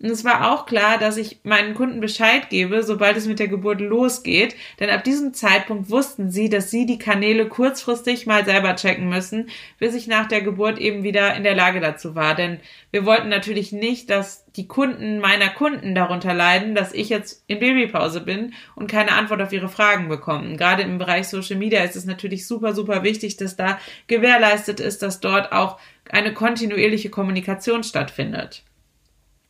Und 0.00 0.10
es 0.10 0.24
war 0.24 0.52
auch 0.52 0.66
klar, 0.66 0.96
dass 0.98 1.16
ich 1.16 1.40
meinen 1.42 1.74
Kunden 1.74 2.00
Bescheid 2.00 2.50
gebe, 2.50 2.84
sobald 2.84 3.16
es 3.16 3.26
mit 3.26 3.40
der 3.40 3.48
Geburt 3.48 3.80
losgeht, 3.80 4.54
denn 4.78 4.90
ab 4.90 5.02
diesem 5.02 5.34
Zeitpunkt 5.34 5.90
wussten 5.90 6.30
sie, 6.30 6.48
dass 6.48 6.70
sie 6.70 6.86
die 6.86 6.98
Kanäle 6.98 7.48
kurzfristig 7.48 8.24
mal 8.24 8.44
selber 8.44 8.76
checken 8.76 9.08
müssen, 9.08 9.48
bis 9.80 9.94
ich 9.94 10.06
nach 10.06 10.28
der 10.28 10.40
Geburt 10.40 10.78
eben 10.78 11.02
wieder 11.02 11.34
in 11.34 11.42
der 11.42 11.56
Lage 11.56 11.80
dazu 11.80 12.14
war. 12.14 12.36
Denn 12.36 12.60
wir 12.92 13.04
wollten 13.04 13.28
natürlich 13.28 13.72
nicht, 13.72 14.08
dass 14.08 14.44
die 14.52 14.68
Kunden 14.68 15.18
meiner 15.18 15.48
Kunden 15.48 15.96
darunter 15.96 16.32
leiden, 16.32 16.76
dass 16.76 16.92
ich 16.92 17.08
jetzt 17.08 17.42
in 17.48 17.58
Babypause 17.58 18.20
bin 18.20 18.54
und 18.76 18.88
keine 18.88 19.12
Antwort 19.12 19.42
auf 19.42 19.52
ihre 19.52 19.68
Fragen 19.68 20.08
bekomme. 20.08 20.56
Gerade 20.56 20.82
im 20.82 20.98
Bereich 20.98 21.26
Social 21.26 21.56
Media 21.56 21.82
ist 21.82 21.96
es 21.96 22.04
natürlich 22.04 22.46
super, 22.46 22.72
super 22.72 23.02
wichtig, 23.02 23.36
dass 23.36 23.56
da 23.56 23.80
gewährleistet 24.06 24.78
ist, 24.78 25.02
dass 25.02 25.18
dort 25.18 25.50
auch 25.50 25.78
eine 26.08 26.32
kontinuierliche 26.32 27.10
Kommunikation 27.10 27.82
stattfindet. 27.82 28.62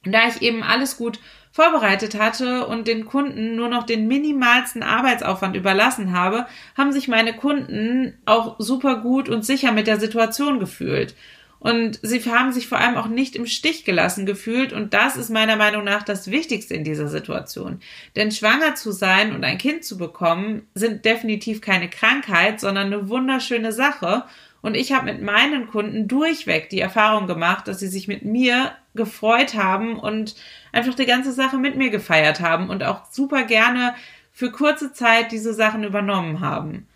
Und 0.04 0.12
da 0.12 0.28
ich 0.28 0.42
eben 0.42 0.62
alles 0.62 0.96
gut 0.96 1.18
vorbereitet 1.50 2.18
hatte 2.18 2.66
und 2.66 2.86
den 2.86 3.04
Kunden 3.04 3.56
nur 3.56 3.68
noch 3.68 3.84
den 3.84 4.06
minimalsten 4.06 4.82
Arbeitsaufwand 4.82 5.56
überlassen 5.56 6.12
habe, 6.12 6.46
haben 6.76 6.92
sich 6.92 7.08
meine 7.08 7.34
Kunden 7.34 8.16
auch 8.26 8.56
super 8.58 8.96
gut 9.00 9.28
und 9.28 9.44
sicher 9.44 9.72
mit 9.72 9.86
der 9.86 9.98
Situation 9.98 10.60
gefühlt. 10.60 11.14
Und 11.60 11.98
sie 12.02 12.20
haben 12.30 12.52
sich 12.52 12.68
vor 12.68 12.78
allem 12.78 12.96
auch 12.96 13.08
nicht 13.08 13.34
im 13.34 13.46
Stich 13.46 13.84
gelassen 13.84 14.26
gefühlt. 14.26 14.72
Und 14.72 14.94
das 14.94 15.16
ist 15.16 15.28
meiner 15.30 15.56
Meinung 15.56 15.82
nach 15.82 16.04
das 16.04 16.30
Wichtigste 16.30 16.74
in 16.74 16.84
dieser 16.84 17.08
Situation. 17.08 17.80
Denn 18.14 18.30
schwanger 18.30 18.76
zu 18.76 18.92
sein 18.92 19.34
und 19.34 19.42
ein 19.42 19.58
Kind 19.58 19.84
zu 19.84 19.98
bekommen, 19.98 20.68
sind 20.74 21.04
definitiv 21.04 21.60
keine 21.60 21.90
Krankheit, 21.90 22.60
sondern 22.60 22.86
eine 22.86 23.08
wunderschöne 23.08 23.72
Sache. 23.72 24.24
Und 24.60 24.76
ich 24.76 24.92
habe 24.92 25.06
mit 25.06 25.22
meinen 25.22 25.68
Kunden 25.68 26.06
durchweg 26.06 26.68
die 26.70 26.80
Erfahrung 26.80 27.26
gemacht, 27.26 27.66
dass 27.66 27.80
sie 27.80 27.88
sich 27.88 28.06
mit 28.06 28.24
mir 28.24 28.72
gefreut 28.98 29.54
haben 29.54 29.98
und 29.98 30.36
einfach 30.72 30.94
die 30.94 31.06
ganze 31.06 31.32
Sache 31.32 31.56
mit 31.56 31.76
mir 31.76 31.88
gefeiert 31.88 32.40
haben 32.40 32.68
und 32.68 32.84
auch 32.84 33.06
super 33.10 33.44
gerne 33.44 33.94
für 34.30 34.52
kurze 34.52 34.92
Zeit 34.92 35.32
diese 35.32 35.54
Sachen 35.54 35.82
übernommen 35.82 36.40
haben. 36.40 36.86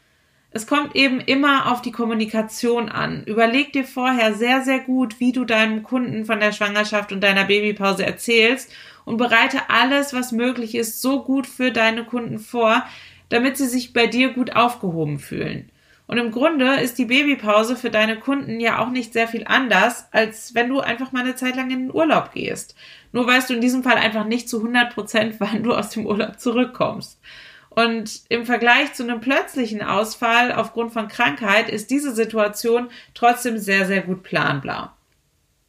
Es 0.54 0.66
kommt 0.66 0.94
eben 0.94 1.18
immer 1.20 1.72
auf 1.72 1.80
die 1.80 1.92
Kommunikation 1.92 2.90
an. 2.90 3.24
Überleg 3.24 3.72
dir 3.72 3.84
vorher 3.84 4.34
sehr, 4.34 4.60
sehr 4.60 4.80
gut, 4.80 5.18
wie 5.18 5.32
du 5.32 5.46
deinem 5.46 5.82
Kunden 5.82 6.26
von 6.26 6.40
der 6.40 6.52
Schwangerschaft 6.52 7.10
und 7.10 7.22
deiner 7.22 7.44
Babypause 7.44 8.04
erzählst 8.04 8.70
und 9.06 9.16
bereite 9.16 9.70
alles, 9.70 10.12
was 10.12 10.30
möglich 10.30 10.74
ist, 10.74 11.00
so 11.00 11.24
gut 11.24 11.46
für 11.46 11.72
deine 11.72 12.04
Kunden 12.04 12.38
vor, 12.38 12.84
damit 13.30 13.56
sie 13.56 13.66
sich 13.66 13.94
bei 13.94 14.06
dir 14.06 14.34
gut 14.34 14.54
aufgehoben 14.54 15.18
fühlen. 15.18 15.71
Und 16.12 16.18
im 16.18 16.30
Grunde 16.30 16.74
ist 16.74 16.98
die 16.98 17.06
Babypause 17.06 17.74
für 17.74 17.88
deine 17.88 18.20
Kunden 18.20 18.60
ja 18.60 18.80
auch 18.80 18.90
nicht 18.90 19.14
sehr 19.14 19.26
viel 19.26 19.44
anders, 19.46 20.08
als 20.12 20.54
wenn 20.54 20.68
du 20.68 20.80
einfach 20.80 21.10
mal 21.10 21.20
eine 21.20 21.36
Zeit 21.36 21.56
lang 21.56 21.70
in 21.70 21.86
den 21.86 21.94
Urlaub 21.94 22.32
gehst. 22.34 22.74
Nur 23.12 23.26
weißt 23.26 23.48
du 23.48 23.54
in 23.54 23.62
diesem 23.62 23.82
Fall 23.82 23.96
einfach 23.96 24.26
nicht 24.26 24.46
zu 24.46 24.58
100 24.58 24.92
Prozent, 24.92 25.36
wann 25.38 25.62
du 25.62 25.72
aus 25.72 25.88
dem 25.88 26.04
Urlaub 26.04 26.38
zurückkommst. 26.38 27.18
Und 27.70 28.20
im 28.28 28.44
Vergleich 28.44 28.92
zu 28.92 29.04
einem 29.04 29.22
plötzlichen 29.22 29.80
Ausfall 29.80 30.52
aufgrund 30.52 30.92
von 30.92 31.08
Krankheit 31.08 31.70
ist 31.70 31.90
diese 31.90 32.14
Situation 32.14 32.90
trotzdem 33.14 33.56
sehr, 33.56 33.86
sehr 33.86 34.02
gut 34.02 34.22
planbar. 34.22 34.94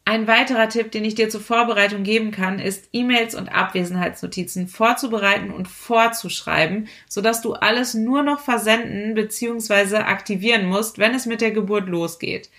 Ein 0.05 0.27
weiterer 0.27 0.67
Tipp, 0.67 0.91
den 0.91 1.05
ich 1.05 1.15
dir 1.15 1.29
zur 1.29 1.39
Vorbereitung 1.39 2.03
geben 2.03 2.31
kann, 2.31 2.59
ist 2.59 2.89
E-Mails 2.91 3.35
und 3.35 3.47
Abwesenheitsnotizen 3.47 4.67
vorzubereiten 4.67 5.49
und 5.49 5.69
vorzuschreiben, 5.69 6.89
sodass 7.07 7.41
du 7.41 7.53
alles 7.53 7.93
nur 7.93 8.21
noch 8.21 8.41
versenden 8.41 9.13
bzw. 9.13 9.97
aktivieren 9.97 10.65
musst, 10.65 10.97
wenn 10.97 11.15
es 11.15 11.25
mit 11.25 11.39
der 11.39 11.51
Geburt 11.51 11.87
losgeht. 11.87 12.49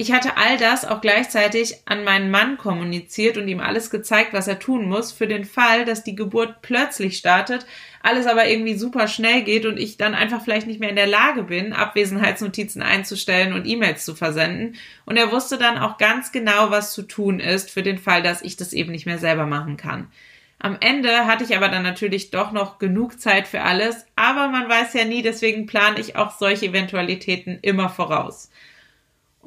Ich 0.00 0.12
hatte 0.12 0.36
all 0.36 0.56
das 0.58 0.84
auch 0.84 1.00
gleichzeitig 1.00 1.74
an 1.84 2.04
meinen 2.04 2.30
Mann 2.30 2.56
kommuniziert 2.56 3.36
und 3.36 3.48
ihm 3.48 3.58
alles 3.58 3.90
gezeigt, 3.90 4.32
was 4.32 4.46
er 4.46 4.60
tun 4.60 4.88
muss, 4.88 5.10
für 5.10 5.26
den 5.26 5.44
Fall, 5.44 5.84
dass 5.84 6.04
die 6.04 6.14
Geburt 6.14 6.62
plötzlich 6.62 7.18
startet, 7.18 7.66
alles 8.00 8.28
aber 8.28 8.46
irgendwie 8.46 8.76
super 8.76 9.08
schnell 9.08 9.42
geht 9.42 9.66
und 9.66 9.76
ich 9.76 9.96
dann 9.96 10.14
einfach 10.14 10.40
vielleicht 10.44 10.68
nicht 10.68 10.78
mehr 10.78 10.90
in 10.90 10.94
der 10.94 11.08
Lage 11.08 11.42
bin, 11.42 11.72
Abwesenheitsnotizen 11.72 12.80
einzustellen 12.80 13.52
und 13.52 13.66
E-Mails 13.66 14.04
zu 14.04 14.14
versenden. 14.14 14.76
Und 15.04 15.16
er 15.16 15.32
wusste 15.32 15.58
dann 15.58 15.78
auch 15.78 15.98
ganz 15.98 16.30
genau, 16.30 16.70
was 16.70 16.92
zu 16.92 17.02
tun 17.02 17.40
ist, 17.40 17.68
für 17.68 17.82
den 17.82 17.98
Fall, 17.98 18.22
dass 18.22 18.42
ich 18.42 18.56
das 18.56 18.72
eben 18.72 18.92
nicht 18.92 19.06
mehr 19.06 19.18
selber 19.18 19.46
machen 19.46 19.76
kann. 19.76 20.12
Am 20.60 20.76
Ende 20.78 21.26
hatte 21.26 21.42
ich 21.42 21.56
aber 21.56 21.70
dann 21.70 21.82
natürlich 21.82 22.30
doch 22.30 22.52
noch 22.52 22.78
genug 22.78 23.20
Zeit 23.20 23.48
für 23.48 23.62
alles, 23.62 24.06
aber 24.14 24.46
man 24.46 24.68
weiß 24.68 24.94
ja 24.94 25.04
nie, 25.04 25.22
deswegen 25.22 25.66
plane 25.66 25.98
ich 25.98 26.14
auch 26.14 26.38
solche 26.38 26.66
Eventualitäten 26.66 27.58
immer 27.62 27.88
voraus. 27.88 28.48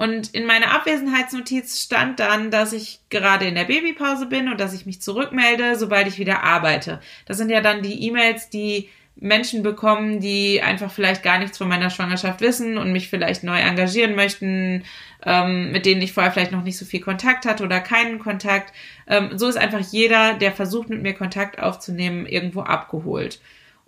Und 0.01 0.33
in 0.33 0.47
meiner 0.47 0.73
Abwesenheitsnotiz 0.73 1.79
stand 1.79 2.19
dann, 2.19 2.49
dass 2.49 2.73
ich 2.73 3.01
gerade 3.11 3.45
in 3.45 3.53
der 3.53 3.65
Babypause 3.65 4.25
bin 4.25 4.49
und 4.49 4.59
dass 4.59 4.73
ich 4.73 4.87
mich 4.87 4.99
zurückmelde, 4.99 5.75
sobald 5.75 6.07
ich 6.07 6.17
wieder 6.17 6.41
arbeite. 6.41 6.99
Das 7.27 7.37
sind 7.37 7.51
ja 7.51 7.61
dann 7.61 7.83
die 7.83 8.07
E-Mails, 8.07 8.49
die 8.49 8.89
Menschen 9.15 9.61
bekommen, 9.61 10.19
die 10.19 10.59
einfach 10.59 10.89
vielleicht 10.89 11.21
gar 11.21 11.37
nichts 11.37 11.59
von 11.59 11.67
meiner 11.67 11.91
Schwangerschaft 11.91 12.41
wissen 12.41 12.79
und 12.79 12.91
mich 12.91 13.09
vielleicht 13.09 13.43
neu 13.43 13.59
engagieren 13.59 14.15
möchten, 14.15 14.85
ähm, 15.23 15.71
mit 15.71 15.85
denen 15.85 16.01
ich 16.01 16.13
vorher 16.13 16.31
vielleicht 16.31 16.51
noch 16.51 16.63
nicht 16.63 16.79
so 16.79 16.85
viel 16.85 17.01
Kontakt 17.01 17.45
hatte 17.45 17.63
oder 17.63 17.79
keinen 17.79 18.17
Kontakt. 18.17 18.73
Ähm, 19.05 19.37
so 19.37 19.47
ist 19.47 19.57
einfach 19.57 19.81
jeder, 19.91 20.33
der 20.33 20.51
versucht, 20.51 20.89
mit 20.89 21.03
mir 21.03 21.13
Kontakt 21.13 21.59
aufzunehmen, 21.59 22.25
irgendwo 22.25 22.61
abgeholt. 22.61 23.39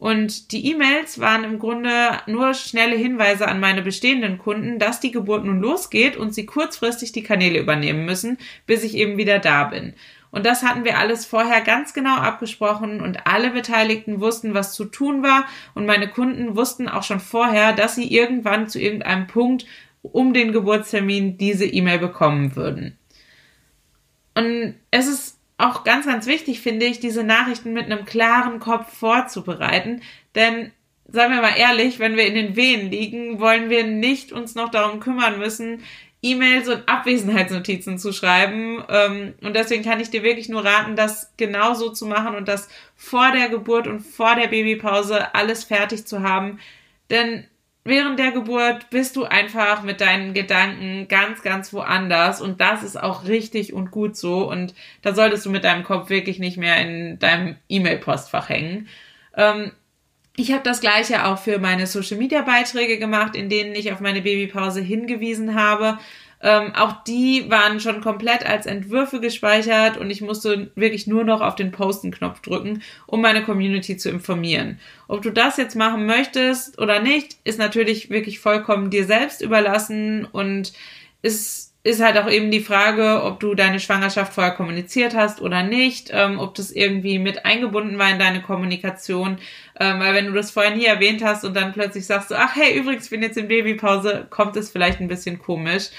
Und 0.03 0.51
die 0.51 0.69
E-Mails 0.69 1.21
waren 1.21 1.45
im 1.45 1.59
Grunde 1.59 2.19
nur 2.27 2.55
schnelle 2.55 2.97
Hinweise 2.97 3.47
an 3.47 3.61
meine 3.61 3.81
bestehenden 3.81 4.37
Kunden, 4.37 4.77
dass 4.77 4.99
die 4.99 5.11
Geburt 5.11 5.45
nun 5.45 5.61
losgeht 5.61 6.17
und 6.17 6.35
sie 6.35 6.45
kurzfristig 6.45 7.13
die 7.13 7.23
Kanäle 7.23 7.57
übernehmen 7.57 8.03
müssen, 8.03 8.37
bis 8.65 8.83
ich 8.83 8.95
eben 8.95 9.15
wieder 9.15 9.39
da 9.39 9.63
bin. 9.63 9.93
Und 10.29 10.45
das 10.45 10.61
hatten 10.61 10.83
wir 10.83 10.97
alles 10.97 11.25
vorher 11.25 11.61
ganz 11.61 11.93
genau 11.93 12.17
abgesprochen 12.17 12.99
und 12.99 13.25
alle 13.25 13.51
Beteiligten 13.51 14.19
wussten, 14.19 14.53
was 14.53 14.73
zu 14.73 14.83
tun 14.83 15.23
war 15.23 15.47
und 15.73 15.85
meine 15.85 16.09
Kunden 16.09 16.57
wussten 16.57 16.89
auch 16.89 17.03
schon 17.03 17.21
vorher, 17.21 17.71
dass 17.71 17.95
sie 17.95 18.13
irgendwann 18.13 18.67
zu 18.67 18.81
irgendeinem 18.81 19.27
Punkt 19.27 19.65
um 20.01 20.33
den 20.33 20.51
Geburtstermin 20.51 21.37
diese 21.37 21.65
E-Mail 21.65 21.99
bekommen 21.99 22.57
würden. 22.57 22.97
Und 24.35 24.75
es 24.91 25.07
ist 25.07 25.32
auch 25.57 25.83
ganz, 25.83 26.05
ganz 26.05 26.25
wichtig, 26.25 26.61
finde 26.61 26.85
ich, 26.85 26.99
diese 26.99 27.23
Nachrichten 27.23 27.73
mit 27.73 27.85
einem 27.85 28.05
klaren 28.05 28.59
Kopf 28.59 28.93
vorzubereiten. 28.97 30.01
Denn, 30.35 30.71
sagen 31.07 31.33
wir 31.33 31.41
mal 31.41 31.57
ehrlich, 31.57 31.99
wenn 31.99 32.17
wir 32.17 32.25
in 32.25 32.35
den 32.35 32.55
Wehen 32.55 32.89
liegen, 32.89 33.39
wollen 33.39 33.69
wir 33.69 33.83
nicht 33.83 34.31
uns 34.31 34.55
noch 34.55 34.69
darum 34.69 34.99
kümmern 34.99 35.39
müssen, 35.39 35.83
E-Mails 36.23 36.69
und 36.69 36.87
Abwesenheitsnotizen 36.87 37.99
zu 37.99 38.13
schreiben. 38.13 38.83
Ähm, 38.89 39.33
und 39.41 39.55
deswegen 39.55 39.83
kann 39.83 39.99
ich 39.99 40.09
dir 40.09 40.23
wirklich 40.23 40.47
nur 40.47 40.63
raten, 40.63 40.95
das 40.95 41.33
genau 41.35 41.73
so 41.73 41.89
zu 41.89 42.05
machen 42.05 42.35
und 42.35 42.47
das 42.47 42.69
vor 42.95 43.31
der 43.31 43.49
Geburt 43.49 43.87
und 43.87 43.99
vor 43.99 44.35
der 44.35 44.47
Babypause 44.47 45.35
alles 45.35 45.65
fertig 45.65 46.07
zu 46.07 46.23
haben. 46.23 46.59
Denn 47.09 47.45
während 47.83 48.19
der 48.19 48.31
Geburt 48.31 48.89
bist 48.89 49.15
du 49.15 49.25
einfach 49.25 49.83
mit 49.83 50.01
deinen 50.01 50.33
Gedanken 50.33 51.07
ganz, 51.07 51.41
ganz 51.41 51.73
woanders 51.73 52.41
und 52.41 52.61
das 52.61 52.83
ist 52.83 53.01
auch 53.01 53.25
richtig 53.25 53.73
und 53.73 53.91
gut 53.91 54.15
so 54.15 54.49
und 54.49 54.73
da 55.01 55.13
solltest 55.13 55.45
du 55.45 55.49
mit 55.49 55.63
deinem 55.63 55.83
Kopf 55.83 56.09
wirklich 56.09 56.39
nicht 56.39 56.57
mehr 56.57 56.77
in 56.77 57.19
deinem 57.19 57.55
E-Mail-Postfach 57.69 58.49
hängen. 58.49 58.87
Ähm, 59.35 59.71
ich 60.35 60.51
habe 60.51 60.63
das 60.63 60.81
gleiche 60.81 61.25
auch 61.25 61.37
für 61.37 61.59
meine 61.59 61.85
Social-Media-Beiträge 61.85 62.97
gemacht, 62.97 63.35
in 63.35 63.49
denen 63.49 63.75
ich 63.75 63.91
auf 63.91 63.99
meine 63.99 64.21
Babypause 64.21 64.81
hingewiesen 64.81 65.53
habe. 65.53 65.99
Ähm, 66.43 66.75
auch 66.75 67.03
die 67.05 67.49
waren 67.49 67.79
schon 67.79 68.01
komplett 68.01 68.45
als 68.45 68.65
Entwürfe 68.65 69.21
gespeichert 69.21 69.97
und 69.97 70.11
ich 70.11 70.19
musste 70.19 70.71
wirklich 70.75 71.07
nur 71.07 71.23
noch 71.23 71.39
auf 71.39 71.55
den 71.55 71.71
Posten-Knopf 71.71 72.41
drücken, 72.41 72.83
um 73.07 73.21
meine 73.21 73.43
Community 73.43 73.95
zu 73.95 74.09
informieren. 74.09 74.77
Ob 75.07 75.21
du 75.21 75.31
das 75.31 75.55
jetzt 75.55 75.77
machen 75.77 76.05
möchtest 76.05 76.79
oder 76.79 76.99
nicht, 76.99 77.37
ist 77.45 77.59
natürlich 77.59 78.09
wirklich 78.09 78.39
vollkommen 78.39 78.89
dir 78.89 79.05
selbst 79.05 79.41
überlassen 79.41 80.25
und 80.25 80.73
ist 81.21 81.73
ist 81.85 82.01
halt 82.01 82.17
auch 82.17 82.29
eben 82.29 82.49
die 82.49 82.61
Frage, 82.61 83.23
ob 83.23 83.41
du 83.41 83.55
deine 83.55 83.79
Schwangerschaft 83.79 84.33
vorher 84.33 84.53
kommuniziert 84.53 85.15
hast 85.15 85.41
oder 85.41 85.63
nicht, 85.63 86.09
ähm, 86.13 86.39
ob 86.39 86.55
das 86.55 86.71
irgendwie 86.71 87.19
mit 87.19 87.45
eingebunden 87.45 87.97
war 87.99 88.09
in 88.09 88.19
deine 88.19 88.41
Kommunikation, 88.41 89.37
ähm, 89.77 89.99
weil 89.99 90.13
wenn 90.13 90.27
du 90.27 90.31
das 90.31 90.51
vorher 90.51 90.73
nie 90.73 90.85
erwähnt 90.85 91.21
hast 91.21 91.43
und 91.43 91.55
dann 91.55 91.73
plötzlich 91.73 92.05
sagst 92.05 92.31
du, 92.31 92.35
ach 92.35 92.55
hey, 92.55 92.77
übrigens, 92.77 93.05
ich 93.05 93.09
bin 93.09 93.21
jetzt 93.21 93.37
in 93.37 93.49
Babypause, 93.49 94.27
kommt 94.29 94.55
es 94.55 94.71
vielleicht 94.71 95.01
ein 95.01 95.09
bisschen 95.09 95.39
komisch. 95.39 95.89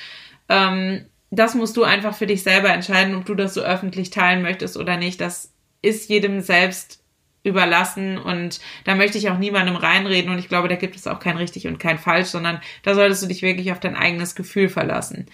Ähm, 0.48 1.06
das 1.30 1.54
musst 1.54 1.76
du 1.76 1.84
einfach 1.84 2.14
für 2.14 2.26
dich 2.26 2.42
selber 2.42 2.70
entscheiden, 2.70 3.14
ob 3.14 3.24
du 3.24 3.34
das 3.34 3.54
so 3.54 3.62
öffentlich 3.62 4.10
teilen 4.10 4.42
möchtest 4.42 4.76
oder 4.76 4.96
nicht. 4.96 5.20
Das 5.20 5.52
ist 5.82 6.08
jedem 6.08 6.40
selbst 6.40 7.02
überlassen 7.42 8.16
und 8.16 8.60
da 8.84 8.94
möchte 8.94 9.18
ich 9.18 9.28
auch 9.28 9.38
niemandem 9.38 9.76
reinreden 9.76 10.30
und 10.30 10.38
ich 10.38 10.48
glaube, 10.48 10.68
da 10.68 10.76
gibt 10.76 10.96
es 10.96 11.06
auch 11.06 11.18
kein 11.20 11.36
richtig 11.36 11.66
und 11.66 11.78
kein 11.78 11.98
falsch, 11.98 12.28
sondern 12.28 12.60
da 12.82 12.94
solltest 12.94 13.22
du 13.22 13.26
dich 13.26 13.42
wirklich 13.42 13.70
auf 13.70 13.80
dein 13.80 13.96
eigenes 13.96 14.34
Gefühl 14.34 14.70
verlassen. 14.70 15.26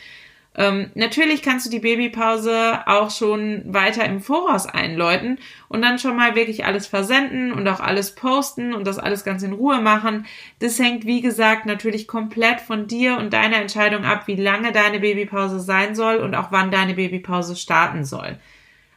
Ähm, 0.57 0.91
natürlich 0.95 1.43
kannst 1.43 1.67
du 1.67 1.71
die 1.71 1.79
Babypause 1.79 2.81
auch 2.87 3.11
schon 3.11 3.63
weiter 3.73 4.05
im 4.05 4.21
Voraus 4.21 4.67
einläuten 4.67 5.39
und 5.69 5.81
dann 5.81 6.01
schon 6.01 6.17
mal 6.17 6.35
wirklich 6.35 6.65
alles 6.65 6.89
versenden 6.89 7.53
und 7.53 7.69
auch 7.69 7.79
alles 7.79 8.17
posten 8.17 8.75
und 8.75 8.85
das 8.85 8.99
alles 8.99 9.23
ganz 9.23 9.45
in 9.45 9.53
Ruhe 9.53 9.81
machen. 9.81 10.27
Das 10.59 10.79
hängt, 10.81 11.07
wie 11.07 11.21
gesagt, 11.21 11.67
natürlich 11.67 12.09
komplett 12.09 12.61
von 12.61 12.89
dir 12.89 13.17
und 13.17 13.33
deiner 13.33 13.59
Entscheidung 13.59 14.05
ab, 14.05 14.27
wie 14.27 14.35
lange 14.35 14.73
deine 14.73 14.99
Babypause 14.99 15.61
sein 15.61 15.95
soll 15.95 16.17
und 16.17 16.35
auch 16.35 16.51
wann 16.51 16.73
deine 16.73 16.95
Babypause 16.95 17.55
starten 17.55 18.05
soll. 18.05 18.39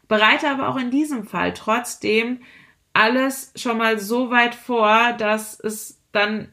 Bereite 0.08 0.50
aber 0.50 0.70
auch 0.70 0.78
in 0.78 0.90
diesem 0.90 1.24
Fall 1.24 1.54
trotzdem 1.54 2.40
alles 2.94 3.52
schon 3.56 3.78
mal 3.78 4.00
so 4.00 4.32
weit 4.32 4.56
vor, 4.56 5.14
dass 5.20 5.60
es 5.60 6.00
dann 6.12 6.52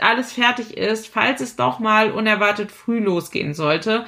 alles 0.00 0.32
fertig 0.32 0.76
ist, 0.76 1.08
falls 1.08 1.40
es 1.40 1.56
doch 1.56 1.78
mal 1.78 2.10
unerwartet 2.12 2.70
früh 2.70 2.98
losgehen 2.98 3.54
sollte. 3.54 4.04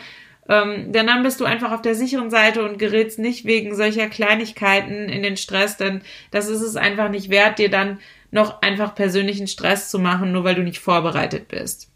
Ähm, 0.49 0.93
denn 0.93 1.07
dann 1.07 1.23
bist 1.23 1.41
du 1.41 1.45
einfach 1.45 1.73
auf 1.73 1.83
der 1.83 1.95
sicheren 1.95 2.31
Seite 2.31 2.64
und 2.64 2.79
gerätst 2.79 3.19
nicht 3.19 3.45
wegen 3.45 3.75
solcher 3.75 4.09
Kleinigkeiten 4.09 5.09
in 5.09 5.23
den 5.23 5.37
Stress, 5.37 5.76
denn 5.76 6.02
das 6.31 6.49
ist 6.49 6.62
es 6.62 6.76
einfach 6.76 7.09
nicht 7.09 7.31
wert, 7.31 7.59
dir 7.59 7.71
dann 7.71 8.00
noch 8.33 8.61
einfach 8.62 8.95
persönlichen 8.95 9.47
Stress 9.47 9.88
zu 9.88 9.99
machen, 9.99 10.33
nur 10.33 10.43
weil 10.43 10.55
du 10.55 10.62
nicht 10.62 10.81
vorbereitet 10.81 11.49
bist. 11.49 11.91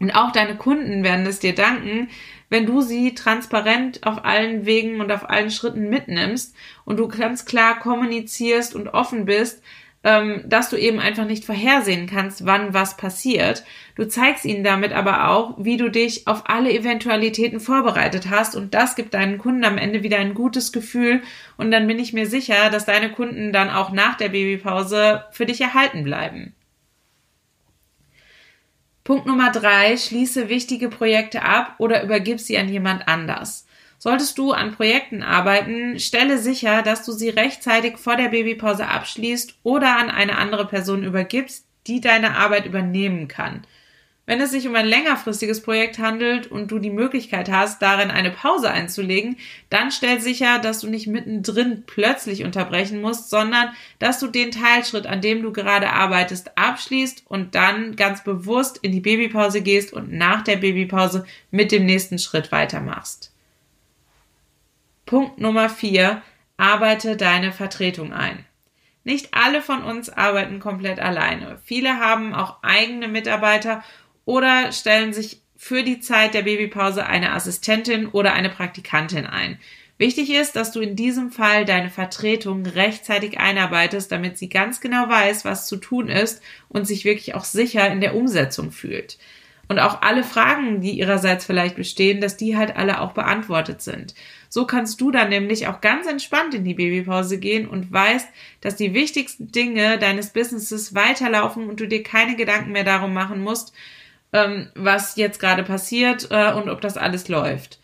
Und 0.00 0.10
auch 0.12 0.32
deine 0.32 0.56
Kunden 0.56 1.04
werden 1.04 1.26
es 1.26 1.38
dir 1.38 1.54
danken, 1.54 2.08
wenn 2.48 2.66
du 2.66 2.80
sie 2.80 3.14
transparent 3.14 4.04
auf 4.04 4.24
allen 4.24 4.64
Wegen 4.64 5.00
und 5.00 5.12
auf 5.12 5.28
allen 5.28 5.50
Schritten 5.50 5.88
mitnimmst 5.88 6.56
und 6.84 6.98
du 6.98 7.06
ganz 7.06 7.44
klar 7.44 7.78
kommunizierst 7.78 8.74
und 8.74 8.88
offen 8.88 9.26
bist, 9.26 9.62
ähm, 10.02 10.42
dass 10.46 10.70
du 10.70 10.76
eben 10.76 10.98
einfach 10.98 11.26
nicht 11.26 11.44
vorhersehen 11.44 12.06
kannst, 12.06 12.46
wann 12.46 12.72
was 12.72 12.96
passiert. 12.96 13.64
Du 13.96 14.08
zeigst 14.08 14.46
ihnen 14.46 14.64
damit 14.64 14.92
aber 14.92 15.28
auch, 15.28 15.54
wie 15.58 15.76
du 15.76 15.90
dich 15.90 16.26
auf 16.26 16.44
alle 16.46 16.72
Eventualitäten 16.72 17.60
vorbereitet 17.60 18.30
hast 18.30 18.56
und 18.56 18.72
das 18.72 18.96
gibt 18.96 19.12
deinen 19.12 19.36
Kunden 19.38 19.64
am 19.64 19.76
Ende 19.76 20.02
wieder 20.02 20.18
ein 20.18 20.34
gutes 20.34 20.72
Gefühl 20.72 21.22
und 21.58 21.70
dann 21.70 21.86
bin 21.86 21.98
ich 21.98 22.14
mir 22.14 22.26
sicher, 22.26 22.70
dass 22.70 22.86
deine 22.86 23.12
Kunden 23.12 23.52
dann 23.52 23.68
auch 23.68 23.92
nach 23.92 24.16
der 24.16 24.30
Babypause 24.30 25.24
für 25.32 25.44
dich 25.44 25.60
erhalten 25.60 26.02
bleiben. 26.02 26.54
Punkt 29.04 29.26
Nummer 29.26 29.50
drei, 29.50 29.96
schließe 29.96 30.48
wichtige 30.48 30.88
Projekte 30.88 31.42
ab 31.42 31.74
oder 31.78 32.02
übergib 32.02 32.40
sie 32.40 32.56
an 32.56 32.68
jemand 32.68 33.08
anders. 33.08 33.66
Solltest 34.02 34.38
du 34.38 34.52
an 34.52 34.72
Projekten 34.72 35.22
arbeiten, 35.22 36.00
stelle 36.00 36.38
sicher, 36.38 36.80
dass 36.80 37.04
du 37.04 37.12
sie 37.12 37.28
rechtzeitig 37.28 37.98
vor 37.98 38.16
der 38.16 38.30
Babypause 38.30 38.88
abschließt 38.88 39.56
oder 39.62 39.98
an 39.98 40.08
eine 40.08 40.38
andere 40.38 40.66
Person 40.66 41.04
übergibst, 41.04 41.66
die 41.86 42.00
deine 42.00 42.34
Arbeit 42.38 42.64
übernehmen 42.64 43.28
kann. 43.28 43.62
Wenn 44.24 44.40
es 44.40 44.52
sich 44.52 44.66
um 44.66 44.74
ein 44.74 44.86
längerfristiges 44.86 45.60
Projekt 45.60 45.98
handelt 45.98 46.46
und 46.46 46.70
du 46.70 46.78
die 46.78 46.88
Möglichkeit 46.88 47.50
hast, 47.50 47.82
darin 47.82 48.10
eine 48.10 48.30
Pause 48.30 48.70
einzulegen, 48.70 49.36
dann 49.68 49.90
stell 49.90 50.18
sicher, 50.18 50.60
dass 50.60 50.80
du 50.80 50.88
nicht 50.88 51.06
mittendrin 51.06 51.82
plötzlich 51.86 52.42
unterbrechen 52.42 53.02
musst, 53.02 53.28
sondern 53.28 53.68
dass 53.98 54.18
du 54.18 54.28
den 54.28 54.50
Teilschritt, 54.50 55.06
an 55.06 55.20
dem 55.20 55.42
du 55.42 55.52
gerade 55.52 55.90
arbeitest, 55.90 56.56
abschließt 56.56 57.24
und 57.28 57.54
dann 57.54 57.96
ganz 57.96 58.24
bewusst 58.24 58.78
in 58.78 58.92
die 58.92 59.00
Babypause 59.00 59.60
gehst 59.60 59.92
und 59.92 60.10
nach 60.10 60.42
der 60.42 60.56
Babypause 60.56 61.26
mit 61.50 61.70
dem 61.70 61.84
nächsten 61.84 62.18
Schritt 62.18 62.50
weitermachst. 62.50 63.30
Punkt 65.10 65.40
Nummer 65.40 65.68
vier, 65.68 66.22
arbeite 66.56 67.16
deine 67.16 67.50
Vertretung 67.50 68.12
ein. 68.12 68.44
Nicht 69.02 69.34
alle 69.34 69.60
von 69.60 69.82
uns 69.82 70.08
arbeiten 70.08 70.60
komplett 70.60 71.00
alleine. 71.00 71.58
Viele 71.64 71.98
haben 71.98 72.32
auch 72.32 72.62
eigene 72.62 73.08
Mitarbeiter 73.08 73.82
oder 74.24 74.70
stellen 74.70 75.12
sich 75.12 75.42
für 75.56 75.82
die 75.82 75.98
Zeit 75.98 76.32
der 76.34 76.42
Babypause 76.42 77.06
eine 77.06 77.32
Assistentin 77.32 78.06
oder 78.06 78.34
eine 78.34 78.50
Praktikantin 78.50 79.26
ein. 79.26 79.58
Wichtig 79.98 80.30
ist, 80.30 80.54
dass 80.54 80.70
du 80.70 80.78
in 80.78 80.94
diesem 80.94 81.32
Fall 81.32 81.64
deine 81.64 81.90
Vertretung 81.90 82.64
rechtzeitig 82.64 83.40
einarbeitest, 83.40 84.12
damit 84.12 84.38
sie 84.38 84.48
ganz 84.48 84.80
genau 84.80 85.08
weiß, 85.08 85.44
was 85.44 85.66
zu 85.66 85.78
tun 85.78 86.08
ist 86.08 86.40
und 86.68 86.86
sich 86.86 87.04
wirklich 87.04 87.34
auch 87.34 87.44
sicher 87.44 87.90
in 87.90 88.00
der 88.00 88.14
Umsetzung 88.14 88.70
fühlt. 88.70 89.18
Und 89.70 89.78
auch 89.78 90.02
alle 90.02 90.24
Fragen, 90.24 90.80
die 90.80 90.98
ihrerseits 90.98 91.44
vielleicht 91.44 91.76
bestehen, 91.76 92.20
dass 92.20 92.36
die 92.36 92.56
halt 92.56 92.74
alle 92.74 93.00
auch 93.00 93.12
beantwortet 93.12 93.80
sind. 93.82 94.16
So 94.48 94.66
kannst 94.66 95.00
du 95.00 95.12
dann 95.12 95.28
nämlich 95.28 95.68
auch 95.68 95.80
ganz 95.80 96.08
entspannt 96.08 96.54
in 96.54 96.64
die 96.64 96.74
Babypause 96.74 97.38
gehen 97.38 97.68
und 97.68 97.92
weißt, 97.92 98.28
dass 98.62 98.74
die 98.74 98.94
wichtigsten 98.94 99.52
Dinge 99.52 99.96
deines 99.96 100.30
Businesses 100.30 100.96
weiterlaufen 100.96 101.68
und 101.68 101.78
du 101.78 101.86
dir 101.86 102.02
keine 102.02 102.34
Gedanken 102.34 102.72
mehr 102.72 102.82
darum 102.82 103.14
machen 103.14 103.44
musst, 103.44 103.72
ähm, 104.32 104.70
was 104.74 105.14
jetzt 105.14 105.38
gerade 105.38 105.62
passiert 105.62 106.26
äh, 106.32 106.52
und 106.52 106.68
ob 106.68 106.80
das 106.80 106.96
alles 106.96 107.28
läuft. 107.28 107.78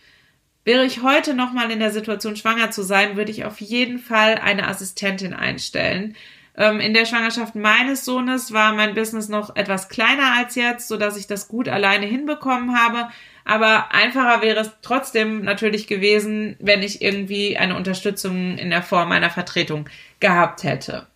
Wäre 0.65 0.85
ich 0.85 1.05
heute 1.05 1.35
nochmal 1.35 1.71
in 1.71 1.79
der 1.79 1.93
Situation, 1.93 2.35
schwanger 2.35 2.73
zu 2.73 2.83
sein, 2.83 3.17
würde 3.17 3.31
ich 3.31 3.45
auf 3.45 3.61
jeden 3.61 4.01
Fall 4.01 4.41
eine 4.43 4.67
Assistentin 4.67 5.35
einstellen. 5.35 6.17
Ähm, 6.57 6.81
in 6.81 6.95
der 6.95 7.05
Schwangerschaft 7.05 7.55
meines 7.55 8.05
Sohnes 8.05 8.53
war 8.53 8.73
mein 8.73 8.95
Business 8.95 9.29
noch 9.29 9.55
etwas 9.57 9.89
kleiner 9.89 10.33
als 10.39 10.55
jetzt, 10.55 10.89
so 10.89 10.97
dass 10.97 11.17
ich 11.17 11.27
das 11.27 11.49
gut 11.49 11.69
alleine 11.69 12.07
hinbekommen 12.07 12.79
habe. 12.79 13.09
Aber 13.45 13.93
einfacher 13.93 14.43
wäre 14.43 14.61
es 14.61 14.71
trotzdem 14.83 15.43
natürlich 15.43 15.87
gewesen, 15.87 16.57
wenn 16.59 16.83
ich 16.83 17.03
irgendwie 17.03 17.57
eine 17.57 17.77
Unterstützung 17.77 18.59
in 18.59 18.71
der 18.71 18.83
Form 18.83 19.13
einer 19.13 19.31
Vertretung 19.31 19.89
gehabt 20.19 20.65
hätte. 20.65 21.07